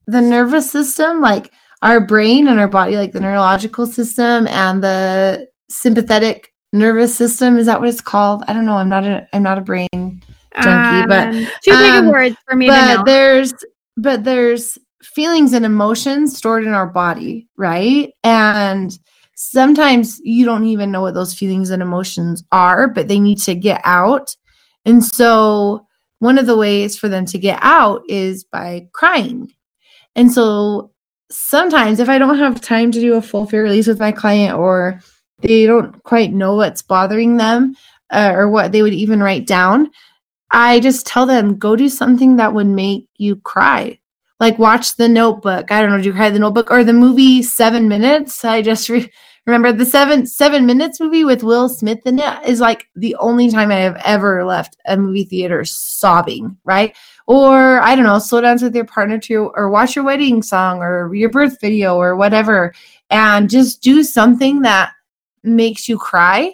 the 0.08 0.22
nervous 0.22 0.70
system, 0.70 1.22
like 1.22 1.52
our 1.82 2.00
brain 2.00 2.48
and 2.48 2.60
our 2.60 2.68
body, 2.68 2.98
like 2.98 3.12
the 3.14 3.20
neurological 3.20 3.88
system 3.88 4.48
and 4.48 4.84
the 4.84 5.48
sympathetic 5.70 6.54
nervous 6.74 7.16
system, 7.16 7.58
is 7.58 7.66
that 7.66 7.80
what 7.80 7.90
it's 7.90 8.02
called? 8.02 8.44
I 8.48 8.54
don't 8.54 8.66
know. 8.66 8.78
I'm 8.78 8.90
not 8.90 9.06
a 9.06 9.28
I'm 9.34 9.44
not 9.44 9.58
a 9.58 9.62
brain 9.62 9.88
junkie, 10.62 11.08
but- 11.08 11.28
Um, 11.28 11.34
too 11.64 11.72
big 11.72 11.92
um, 11.92 12.06
of 12.06 12.12
words 12.12 12.36
for 12.48 12.56
me 12.56 12.68
but 12.68 13.04
there's 13.06 13.54
but 13.98 14.24
there's 14.24 14.78
feelings 15.06 15.54
and 15.54 15.66
emotions 15.66 16.38
stored 16.38 16.64
in 16.64 16.74
our 16.74 16.88
body 16.88 17.48
right? 17.58 18.12
And 18.24 18.98
sometimes 19.36 20.20
you 20.24 20.46
don't 20.46 20.66
even 20.66 20.92
know 20.92 21.02
what 21.02 21.14
those 21.14 21.34
feelings 21.34 21.70
and 21.70 21.82
emotions 21.82 22.44
are 22.52 22.88
but 22.88 23.08
they 23.08 23.20
need 23.20 23.40
to 23.40 23.56
get 23.56 23.82
out. 23.84 24.36
And 24.86 25.04
so 25.04 25.86
one 26.20 26.38
of 26.38 26.46
the 26.46 26.58
ways 26.58 26.98
for 26.98 27.10
them 27.10 27.26
to 27.28 27.38
get 27.38 27.60
out 27.62 28.04
is 28.08 28.44
by 28.44 28.88
crying. 28.94 29.52
And 30.16 30.32
so 30.32 30.92
sometimes 31.32 32.00
if 32.00 32.08
i 32.08 32.20
don't 32.20 32.38
have 32.38 32.62
time 32.62 32.92
to 32.92 33.02
do 33.02 33.16
a 33.16 33.22
full 33.22 33.48
fear 33.48 33.64
release 33.64 33.88
with 33.88 34.00
my 34.00 34.12
client 34.12 34.56
or 34.56 35.02
they 35.40 35.66
don't 35.66 36.04
quite 36.04 36.32
know 36.32 36.56
what's 36.56 36.84
bothering 36.84 37.38
them 37.38 37.76
uh, 38.12 38.32
or 38.36 38.48
what 38.48 38.72
they 38.72 38.84
would 38.84 38.94
even 38.94 39.22
write 39.24 39.48
down 39.48 39.90
I 40.52 40.80
just 40.80 41.06
tell 41.06 41.26
them 41.26 41.58
go 41.58 41.76
do 41.76 41.90
something 41.90 42.38
that 42.38 42.54
would 42.54 42.68
make 42.68 43.10
you 43.18 43.36
cry. 43.36 44.00
Like 44.40 44.60
watch 44.60 44.96
the 44.96 45.08
notebook. 45.08 45.72
I 45.72 45.82
don't 45.82 45.92
know, 45.92 46.02
do 46.02 46.10
you 46.10 46.14
cry 46.14 46.30
the 46.30 46.40
notebook 46.40 46.70
or 46.70 46.84
the 46.84 46.94
movie 46.94 47.42
Seven 47.42 47.88
Minutes? 47.88 48.44
I 48.44 48.62
just 48.62 48.90
re- 48.90 49.10
remember 49.46 49.72
the 49.72 49.86
seven 49.86 50.26
seven 50.26 50.66
minutes 50.66 51.00
movie 51.00 51.24
with 51.24 51.44
Will 51.44 51.70
Smith 51.70 52.00
in 52.06 52.20
it 52.20 52.46
is 52.46 52.60
like 52.60 52.88
the 52.96 53.16
only 53.16 53.50
time 53.50 53.72
I 53.72 53.76
have 53.76 54.02
ever 54.04 54.44
left 54.44 54.78
a 54.86 54.98
movie 54.98 55.24
theater 55.24 55.64
sobbing, 55.64 56.58
right? 56.64 56.96
Or 57.28 57.80
I 57.80 57.96
don't 57.96 58.06
know, 58.06 58.20
slow 58.20 58.42
dance 58.42 58.62
with 58.62 58.76
your 58.76 58.86
partner 58.86 59.18
too, 59.20 59.52
or 59.56 59.70
watch 59.70 59.96
your 59.96 60.06
wedding 60.06 60.42
song 60.42 60.80
or 60.80 61.14
your 61.14 61.30
birth 61.30 61.60
video 61.62 61.96
or 61.96 62.16
whatever, 62.16 62.74
and 63.10 63.50
just 63.50 63.82
do 63.82 64.04
something 64.04 64.62
that 64.62 64.92
makes 65.44 65.88
you 65.88 65.98
cry. 65.98 66.54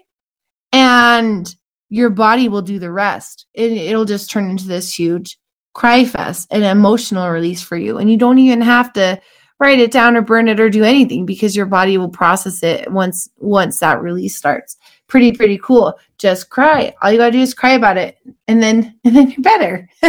And 0.74 1.54
your 1.90 2.10
body 2.10 2.48
will 2.48 2.62
do 2.62 2.80
the 2.80 2.92
rest. 2.92 3.48
It, 3.54 3.74
it'll 3.74 4.06
just 4.06 4.30
turn 4.30 4.50
into 4.50 4.66
this 4.66 4.98
huge 4.98 5.38
cry 5.74 6.06
fest, 6.06 6.48
an 6.52 6.64
emotional 6.64 7.30
release 7.30 7.62
for 7.62 7.78
you. 7.78 7.98
And 7.98 8.12
you 8.12 8.18
don't 8.18 8.40
even 8.40 8.62
have 8.62 8.92
to 8.94 9.22
write 9.62 9.80
it 9.80 9.92
down 9.92 10.18
or 10.18 10.22
burn 10.24 10.48
it 10.48 10.60
or 10.60 10.70
do 10.72 10.84
anything 10.84 11.26
because 11.26 11.56
your 11.56 11.68
body 11.68 11.98
will 11.98 12.10
process 12.10 12.64
it 12.64 12.92
once 12.92 13.30
once 13.38 13.80
that 13.80 14.02
release 14.02 14.36
starts. 14.36 14.76
Pretty 15.08 15.32
pretty 15.32 15.60
cool. 15.60 15.98
Just 16.18 16.50
cry. 16.50 16.94
All 17.02 17.12
you 17.12 17.18
gotta 17.18 17.32
do 17.32 17.40
is 17.40 17.54
cry 17.54 17.72
about 17.72 17.98
it, 17.98 18.18
and 18.48 18.62
then 18.62 19.00
and 19.06 19.16
then 19.16 19.30
you're 19.30 19.42
better. 19.42 19.88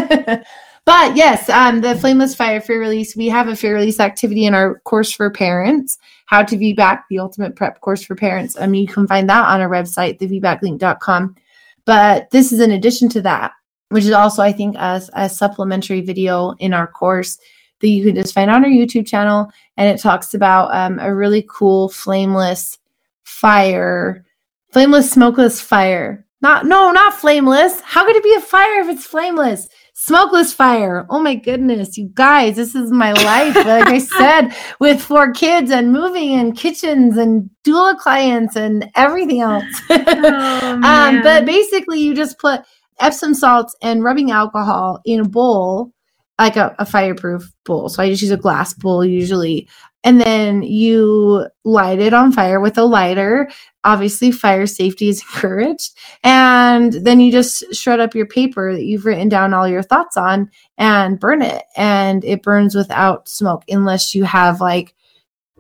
but 0.85 1.17
yes, 1.17 1.49
um, 1.51 1.83
the 1.83 1.95
flameless 1.97 2.35
fire 2.35 2.61
fear 2.61 2.81
release. 2.81 3.15
We 3.15 3.29
have 3.29 3.49
a 3.49 3.55
fear 3.55 3.75
release 3.75 4.01
activity 4.01 4.47
in 4.47 4.55
our 4.55 4.81
course 4.81 5.13
for 5.13 5.31
parents. 5.31 5.99
How 6.27 6.43
to 6.43 6.57
VBAC, 6.57 7.03
the 7.11 7.19
ultimate 7.19 7.55
prep 7.55 7.81
course 7.83 8.03
for 8.03 8.15
parents. 8.15 8.57
I 8.59 8.67
mean, 8.67 8.81
you 8.83 8.89
can 8.89 9.07
find 9.07 9.29
that 9.29 9.47
on 9.49 9.61
our 9.61 9.69
website, 9.69 10.19
thevbaclink.com. 10.19 11.37
But 11.85 12.31
this 12.31 12.53
is 12.53 12.61
in 12.61 12.71
addition 12.71 13.11
to 13.11 13.23
that, 13.23 13.53
which 13.93 14.05
is 14.05 14.11
also, 14.13 14.43
I 14.43 14.53
think, 14.53 14.77
a, 14.77 15.03
a 15.15 15.29
supplementary 15.29 16.01
video 16.01 16.53
in 16.59 16.73
our 16.75 16.87
course 16.87 17.39
that 17.81 17.89
you 17.89 18.05
can 18.05 18.15
just 18.17 18.35
find 18.35 18.51
on 18.51 18.65
our 18.65 18.71
YouTube 18.71 19.07
channel. 19.07 19.51
And 19.77 19.89
it 19.89 20.01
talks 20.01 20.35
about 20.35 20.75
um, 20.75 20.99
a 21.01 21.15
really 21.15 21.47
cool 21.51 21.89
flameless 21.89 22.79
fire, 23.25 24.25
flameless, 24.73 25.11
smokeless 25.11 25.61
fire. 25.61 26.25
Not, 26.41 26.67
no, 26.67 26.91
not 26.91 27.15
flameless. 27.15 27.81
How 27.83 28.05
could 28.05 28.17
it 28.17 28.25
be 28.25 28.35
a 28.35 28.41
fire 28.41 28.81
if 28.81 28.89
it's 28.89 29.07
flameless? 29.07 29.69
Smokeless 29.95 30.53
fire. 30.53 31.07
Oh 31.11 31.21
my 31.21 31.37
goodness, 31.37 31.97
you 31.97 32.11
guys, 32.15 32.57
this 32.57 32.75
is 32.75 32.91
my 32.91 33.13
life. 33.13 33.55
like 33.55 33.87
I 33.87 33.99
said, 34.19 34.49
with 34.81 35.01
four 35.01 35.33
kids 35.33 35.71
and 35.71 35.93
moving 35.93 36.33
and 36.35 36.57
kitchens 36.57 37.17
and 37.17 37.49
doula 37.65 37.97
clients 37.97 38.57
and 38.57 38.91
everything 38.97 39.41
else. 39.41 39.65
Oh, 39.91 40.81
Um, 40.83 41.23
but 41.23 41.45
basically, 41.47 42.01
you 42.01 42.15
just 42.15 42.39
put 42.39 42.63
Epsom 43.03 43.35
salts 43.35 43.75
and 43.83 44.05
rubbing 44.05 44.31
alcohol 44.31 45.01
in 45.05 45.21
a 45.21 45.29
bowl, 45.29 45.93
like 46.39 46.57
a, 46.57 46.75
a 46.79 46.87
fireproof 46.87 47.53
bowl. 47.65 47.89
So 47.89 48.03
I 48.03 48.09
just 48.09 48.23
use 48.23 48.31
a 48.31 48.37
glass 48.37 48.73
bowl 48.73 49.05
usually. 49.05 49.69
And 50.05 50.21
then 50.21 50.63
you 50.63 51.47
light 51.65 52.01
it 52.01 52.15
on 52.15 52.33
fire 52.33 52.61
with 52.61 52.77
a 52.79 52.85
lighter. 52.85 53.49
Obviously, 53.85 54.33
fire 54.33 54.67
safety 54.67 55.09
is 55.09 55.21
encouraged. 55.35 55.97
And 56.25 56.93
then 56.93 57.21
you 57.21 57.31
just 57.31 57.75
shred 57.75 58.01
up 58.01 58.15
your 58.15 58.27
paper 58.27 58.73
that 58.73 58.85
you've 58.85 59.05
written 59.05 59.29
down 59.29 59.55
all 59.55 59.69
your 59.69 59.83
thoughts 59.83 60.17
on 60.17 60.51
and 60.79 61.21
burn 61.21 61.43
it. 61.43 61.65
And 61.77 62.25
it 62.25 62.43
burns 62.43 62.75
without 62.75 63.29
smoke, 63.29 63.65
unless 63.69 64.15
you 64.15 64.25
have 64.25 64.61
like 64.61 64.95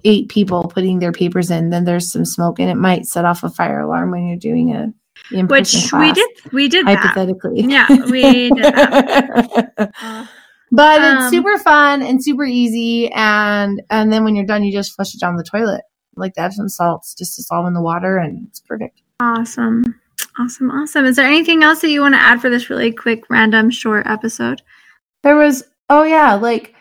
eight 0.04 0.28
people 0.28 0.64
putting 0.64 0.98
their 0.98 1.12
papers 1.12 1.50
in, 1.50 1.70
then 1.70 1.84
there's 1.84 2.10
some 2.10 2.24
smoke 2.24 2.58
and 2.58 2.70
it 2.70 2.76
might 2.76 3.06
set 3.06 3.24
off 3.24 3.44
a 3.44 3.50
fire 3.50 3.80
alarm 3.80 4.10
when 4.10 4.26
you're 4.26 4.36
doing 4.36 4.74
a 4.74 4.92
which 5.30 5.92
we 5.92 6.12
did 6.12 6.28
we 6.52 6.68
did 6.68 6.86
that. 6.86 6.98
hypothetically. 6.98 7.62
Yeah, 7.62 7.86
we 8.06 8.50
did 8.50 8.64
that. 8.64 9.92
Uh, 10.02 10.26
but 10.74 11.02
it's 11.02 11.24
Um, 11.24 11.30
super 11.30 11.58
fun 11.58 12.00
and 12.00 12.24
super 12.24 12.44
easy, 12.44 13.10
and 13.12 13.82
and 13.90 14.10
then 14.12 14.24
when 14.24 14.34
you're 14.34 14.46
done, 14.46 14.64
you 14.64 14.72
just 14.72 14.94
flush 14.94 15.14
it 15.14 15.20
down 15.20 15.36
the 15.36 15.44
toilet, 15.44 15.82
like 16.16 16.32
the 16.34 16.40
Epsom 16.40 16.68
salts, 16.70 17.14
just 17.14 17.36
dissolve 17.36 17.66
in 17.66 17.74
the 17.74 17.82
water, 17.82 18.16
and 18.16 18.46
it's 18.48 18.60
perfect. 18.60 19.02
awesome. 19.20 19.84
Awesome, 20.38 20.70
awesome. 20.70 21.04
Is 21.04 21.16
there 21.16 21.26
anything 21.26 21.62
else 21.62 21.82
that 21.82 21.90
you 21.90 22.00
want 22.00 22.14
to 22.14 22.20
add 22.20 22.40
for 22.40 22.48
this 22.48 22.70
really 22.70 22.90
quick, 22.90 23.28
random, 23.28 23.70
short 23.70 24.06
episode? 24.06 24.62
There 25.22 25.36
was 25.36 25.62
oh 25.90 26.04
yeah, 26.04 26.34
like 26.36 26.74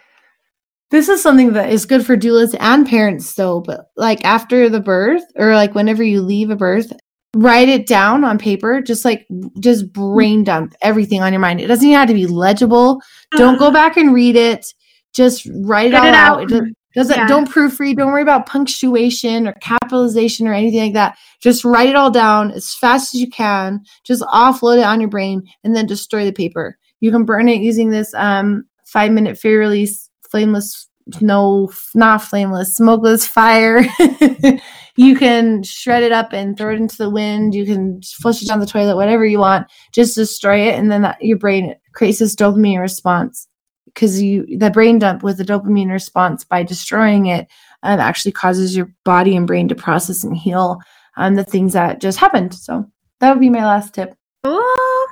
this 0.90 1.10
is 1.10 1.22
something 1.22 1.52
that 1.54 1.70
is 1.70 1.86
good 1.86 2.06
for 2.06 2.16
doulas 2.16 2.56
and 2.62 2.88
parents 2.88 3.34
though, 3.36 3.60
but 3.60 3.88
like 3.98 4.24
after 4.24 4.70
the 4.70 4.80
birth 4.80 5.24
or 5.36 5.54
like 5.54 5.76
whenever 5.76 6.02
you 6.04 6.22
leave 6.22 6.50
a 6.50 6.56
birth, 6.56 6.94
write 7.36 7.70
it 7.70 7.88
down 7.88 8.24
on 8.24 8.38
paper, 8.38 8.82
just 8.82 9.06
like 9.06 9.26
just 9.60 9.92
brain 9.94 10.44
dump 10.44 10.74
everything 10.82 11.22
on 11.22 11.32
your 11.34 11.40
mind. 11.40 11.62
It 11.62 11.68
doesn't 11.68 11.86
even 11.88 11.98
have 12.00 12.08
to 12.10 12.14
be 12.14 12.28
legible. 12.28 13.02
Don't 13.38 13.58
go 13.60 13.72
back 13.72 13.98
and 13.98 14.14
read 14.14 14.36
it. 14.36 14.66
Just 15.14 15.48
write 15.64 15.88
it 15.88 15.92
Get 15.92 16.02
all 16.02 16.08
it 16.08 16.14
out. 16.14 16.42
out. 16.42 16.52
It 16.52 16.76
doesn't, 16.94 17.18
Yeah. 17.18 17.28
don't 17.28 17.50
proofread. 17.50 17.96
Don't 17.98 18.12
worry 18.12 18.22
about 18.22 18.46
punctuation 18.48 19.48
or 19.48 19.54
capitalization 19.62 20.46
or 20.48 20.54
anything 20.54 20.82
like 20.82 20.94
that. 20.94 21.18
Just 21.42 21.64
write 21.64 21.88
it 21.90 21.96
all 21.96 22.12
down 22.12 22.52
as 22.52 22.74
fast 22.76 23.14
as 23.16 23.22
you 23.22 23.30
can. 23.30 23.80
Just 24.04 24.22
offload 24.24 24.80
it 24.80 24.84
on 24.84 25.00
your 25.00 25.10
brain 25.10 25.44
and 25.64 25.74
then 25.76 25.86
destroy 25.86 26.26
the 26.26 26.34
paper. 26.34 26.78
You 27.00 27.12
can 27.12 27.24
burn 27.24 27.48
it 27.48 27.62
using 27.62 27.90
this 27.92 28.14
um, 28.14 28.66
five 28.86 29.12
minute 29.12 29.38
fear 29.38 29.60
release 29.60 30.10
flameless 30.30 30.88
no 31.20 31.70
not 31.96 32.22
flameless 32.22 32.76
smokeless 32.76 33.26
fire 33.26 33.84
you 34.96 35.16
can 35.16 35.64
shred 35.64 36.04
it 36.04 36.12
up 36.12 36.34
and 36.34 36.58
throw 36.58 36.72
it 36.72 36.80
into 36.80 36.98
the 36.98 37.10
wind. 37.10 37.56
You 37.56 37.66
can 37.66 38.02
flush 38.02 38.42
it 38.42 38.48
down 38.48 38.60
the 38.60 38.66
toilet 38.66 38.96
whatever 38.96 39.26
you 39.26 39.40
want. 39.40 39.68
Just 39.92 40.16
destroy 40.16 40.68
it 40.68 40.76
and 40.76 40.92
then 40.92 41.02
that, 41.04 41.24
your 41.24 41.38
brain 41.38 41.76
creates 41.94 42.20
this 42.20 42.36
dopamine 42.36 42.80
response. 42.80 43.48
Because 43.86 44.22
you 44.22 44.58
the 44.58 44.70
brain 44.70 45.00
dump 45.00 45.22
with 45.22 45.38
the 45.38 45.44
dopamine 45.44 45.92
response 45.92 46.46
by 46.46 46.64
destroying 46.64 47.26
it 47.26 47.48
um, 47.84 48.00
actually 48.00 48.32
causes 48.32 48.76
your 48.76 48.94
body 49.04 49.36
and 49.36 49.46
brain 49.46 49.68
to 49.68 49.76
process 49.76 50.24
and 50.24 50.38
heal 50.38 50.80
um, 51.18 51.36
the 51.36 51.44
things 51.44 51.74
that 51.74 52.00
just 52.00 52.18
happened. 52.18 52.54
So 52.54 52.90
that 53.20 53.32
would 53.32 53.42
be 53.42 53.50
my 53.50 53.66
last 53.66 53.94
tip. 53.94 54.16
Oh, 54.46 55.08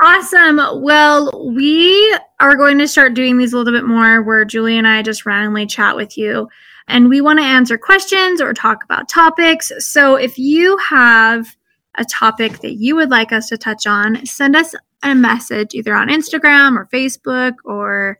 Awesome. 0.00 0.60
Well, 0.80 1.52
we 1.56 2.16
are 2.38 2.54
going 2.54 2.78
to 2.78 2.86
start 2.86 3.14
doing 3.14 3.36
these 3.36 3.52
a 3.52 3.58
little 3.58 3.72
bit 3.72 3.84
more 3.84 4.22
where 4.22 4.44
Julie 4.44 4.78
and 4.78 4.86
I 4.86 5.02
just 5.02 5.26
randomly 5.26 5.66
chat 5.66 5.96
with 5.96 6.16
you. 6.16 6.48
And 6.88 7.08
we 7.08 7.20
want 7.20 7.38
to 7.38 7.44
answer 7.44 7.78
questions 7.78 8.40
or 8.40 8.52
talk 8.52 8.82
about 8.82 9.08
topics. 9.08 9.70
So 9.78 10.16
if 10.16 10.38
you 10.38 10.76
have 10.78 11.46
a 11.96 12.04
topic 12.04 12.60
that 12.60 12.74
you 12.74 12.96
would 12.96 13.10
like 13.10 13.32
us 13.32 13.48
to 13.48 13.58
touch 13.58 13.86
on, 13.86 14.24
send 14.26 14.56
us 14.56 14.74
a 15.02 15.14
message 15.14 15.74
either 15.74 15.94
on 15.94 16.08
Instagram 16.08 16.76
or 16.76 16.86
Facebook 16.86 17.54
or 17.64 18.18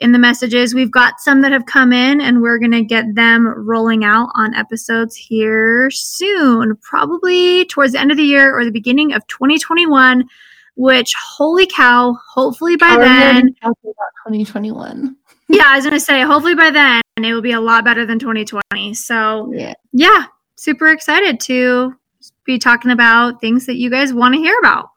in 0.00 0.12
the 0.12 0.18
messages. 0.18 0.74
We've 0.74 0.90
got 0.90 1.20
some 1.20 1.42
that 1.42 1.52
have 1.52 1.66
come 1.66 1.92
in 1.92 2.20
and 2.20 2.42
we're 2.42 2.58
going 2.58 2.70
to 2.72 2.82
get 2.82 3.14
them 3.14 3.46
rolling 3.46 4.04
out 4.04 4.30
on 4.34 4.54
episodes 4.54 5.14
here 5.16 5.90
soon, 5.90 6.76
probably 6.82 7.66
towards 7.66 7.92
the 7.92 8.00
end 8.00 8.10
of 8.10 8.16
the 8.16 8.24
year 8.24 8.58
or 8.58 8.64
the 8.64 8.70
beginning 8.70 9.12
of 9.12 9.26
2021 9.28 10.28
which 10.80 11.14
holy 11.14 11.66
cow, 11.66 12.16
hopefully 12.26 12.74
by 12.74 12.96
then 12.96 13.54
2021. 13.62 15.14
Yeah, 15.50 15.64
I 15.66 15.76
was 15.76 15.84
gonna 15.84 16.00
say, 16.00 16.22
hopefully 16.22 16.54
by 16.54 16.70
then 16.70 17.00
it 17.18 17.32
will 17.34 17.42
be 17.42 17.52
a 17.52 17.60
lot 17.60 17.84
better 17.84 18.06
than 18.06 18.18
2020. 18.18 18.94
So 18.94 19.52
Yeah. 19.54 19.74
yeah, 19.92 20.24
super 20.56 20.88
excited 20.88 21.38
to 21.40 21.94
be 22.44 22.58
talking 22.58 22.90
about 22.90 23.40
things 23.40 23.66
that 23.66 23.76
you 23.76 23.90
guys 23.90 24.12
want 24.14 24.34
to 24.34 24.40
hear 24.40 24.56
about. 24.60 24.90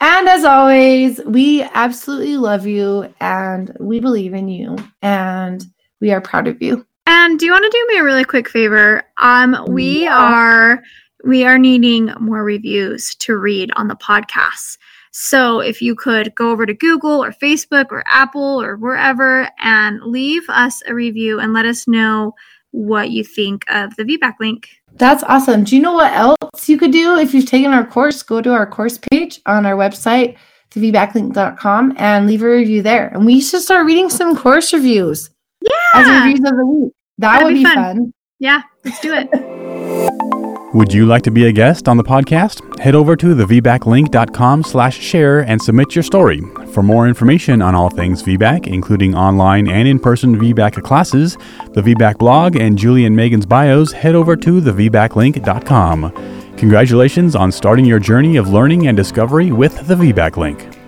And 0.00 0.28
as 0.28 0.44
always, 0.44 1.20
we 1.24 1.62
absolutely 1.62 2.36
love 2.36 2.66
you 2.66 3.12
and 3.20 3.74
we 3.78 4.00
believe 4.00 4.34
in 4.34 4.48
you 4.48 4.76
and 5.00 5.64
we 6.00 6.10
are 6.12 6.20
proud 6.20 6.48
of 6.48 6.60
you. 6.60 6.84
And 7.06 7.38
do 7.38 7.46
you 7.46 7.52
want 7.52 7.64
to 7.64 7.70
do 7.78 7.86
me 7.94 7.98
a 8.00 8.04
really 8.04 8.24
quick 8.24 8.48
favor? 8.48 9.02
Um, 9.18 9.56
we 9.68 10.04
Yeah. 10.04 10.16
are 10.18 10.82
we 11.24 11.44
are 11.44 11.56
needing 11.58 12.12
more 12.18 12.42
reviews 12.42 13.14
to 13.14 13.36
read 13.36 13.70
on 13.76 13.86
the 13.86 13.94
podcast. 13.94 14.76
So 15.12 15.60
if 15.60 15.80
you 15.82 15.94
could 15.94 16.34
go 16.34 16.50
over 16.50 16.64
to 16.66 16.74
Google 16.74 17.22
or 17.22 17.32
Facebook 17.32 17.86
or 17.90 18.02
Apple 18.06 18.60
or 18.62 18.76
wherever 18.76 19.48
and 19.62 20.00
leave 20.02 20.42
us 20.48 20.82
a 20.86 20.94
review 20.94 21.38
and 21.38 21.52
let 21.52 21.66
us 21.66 21.86
know 21.86 22.34
what 22.70 23.10
you 23.10 23.22
think 23.22 23.64
of 23.70 23.94
the 23.96 24.04
VBAC 24.04 24.32
link. 24.40 24.68
That's 24.94 25.22
awesome. 25.24 25.64
Do 25.64 25.76
you 25.76 25.82
know 25.82 25.92
what 25.92 26.12
else 26.14 26.68
you 26.68 26.78
could 26.78 26.90
do 26.92 27.16
if 27.18 27.34
you've 27.34 27.44
taken 27.46 27.72
our 27.72 27.86
course? 27.86 28.22
Go 28.22 28.40
to 28.40 28.52
our 28.52 28.66
course 28.66 28.98
page 29.10 29.40
on 29.44 29.66
our 29.66 29.74
website, 29.76 30.36
thevbaclink.com, 30.70 31.94
and 31.98 32.26
leave 32.26 32.42
a 32.42 32.48
review 32.48 32.80
there. 32.82 33.08
And 33.08 33.26
we 33.26 33.40
should 33.42 33.60
start 33.62 33.84
reading 33.84 34.08
some 34.08 34.34
course 34.34 34.72
reviews 34.72 35.28
as 35.94 36.06
Yeah. 36.06 36.24
reviews 36.24 36.40
of 36.40 36.56
the 36.56 36.66
week. 36.66 36.92
That 37.18 37.32
That'd 37.40 37.46
would 37.48 37.54
be 37.54 37.58
be 37.60 37.64
fun. 37.64 37.74
fun. 37.74 38.12
Yeah, 38.38 38.62
let's 38.84 39.00
do 39.00 39.12
it. 39.14 39.28
Would 40.74 40.90
you 40.90 41.04
like 41.04 41.22
to 41.24 41.30
be 41.30 41.44
a 41.44 41.52
guest 41.52 41.86
on 41.86 41.98
the 41.98 42.02
podcast? 42.02 42.78
Head 42.80 42.94
over 42.94 43.14
to 43.16 43.34
thevbaclink.com 43.34 44.62
slash 44.62 44.98
share 44.98 45.40
and 45.40 45.60
submit 45.60 45.94
your 45.94 46.02
story. 46.02 46.40
For 46.72 46.82
more 46.82 47.06
information 47.06 47.60
on 47.60 47.74
all 47.74 47.90
things 47.90 48.22
VBAC, 48.22 48.68
including 48.68 49.14
online 49.14 49.68
and 49.68 49.86
in-person 49.86 50.40
VBAC 50.40 50.82
classes, 50.82 51.36
the 51.74 51.82
VBAC 51.82 52.16
blog, 52.16 52.56
and 52.56 52.78
Julie 52.78 53.04
and 53.04 53.14
Meagan's 53.14 53.44
bios, 53.44 53.92
head 53.92 54.14
over 54.14 54.34
to 54.34 54.62
thevbaclink.com. 54.62 56.56
Congratulations 56.56 57.36
on 57.36 57.52
starting 57.52 57.84
your 57.84 57.98
journey 57.98 58.36
of 58.36 58.48
learning 58.48 58.86
and 58.86 58.96
discovery 58.96 59.52
with 59.52 59.86
the 59.86 59.94
VBAC 59.94 60.38
Link. 60.38 60.81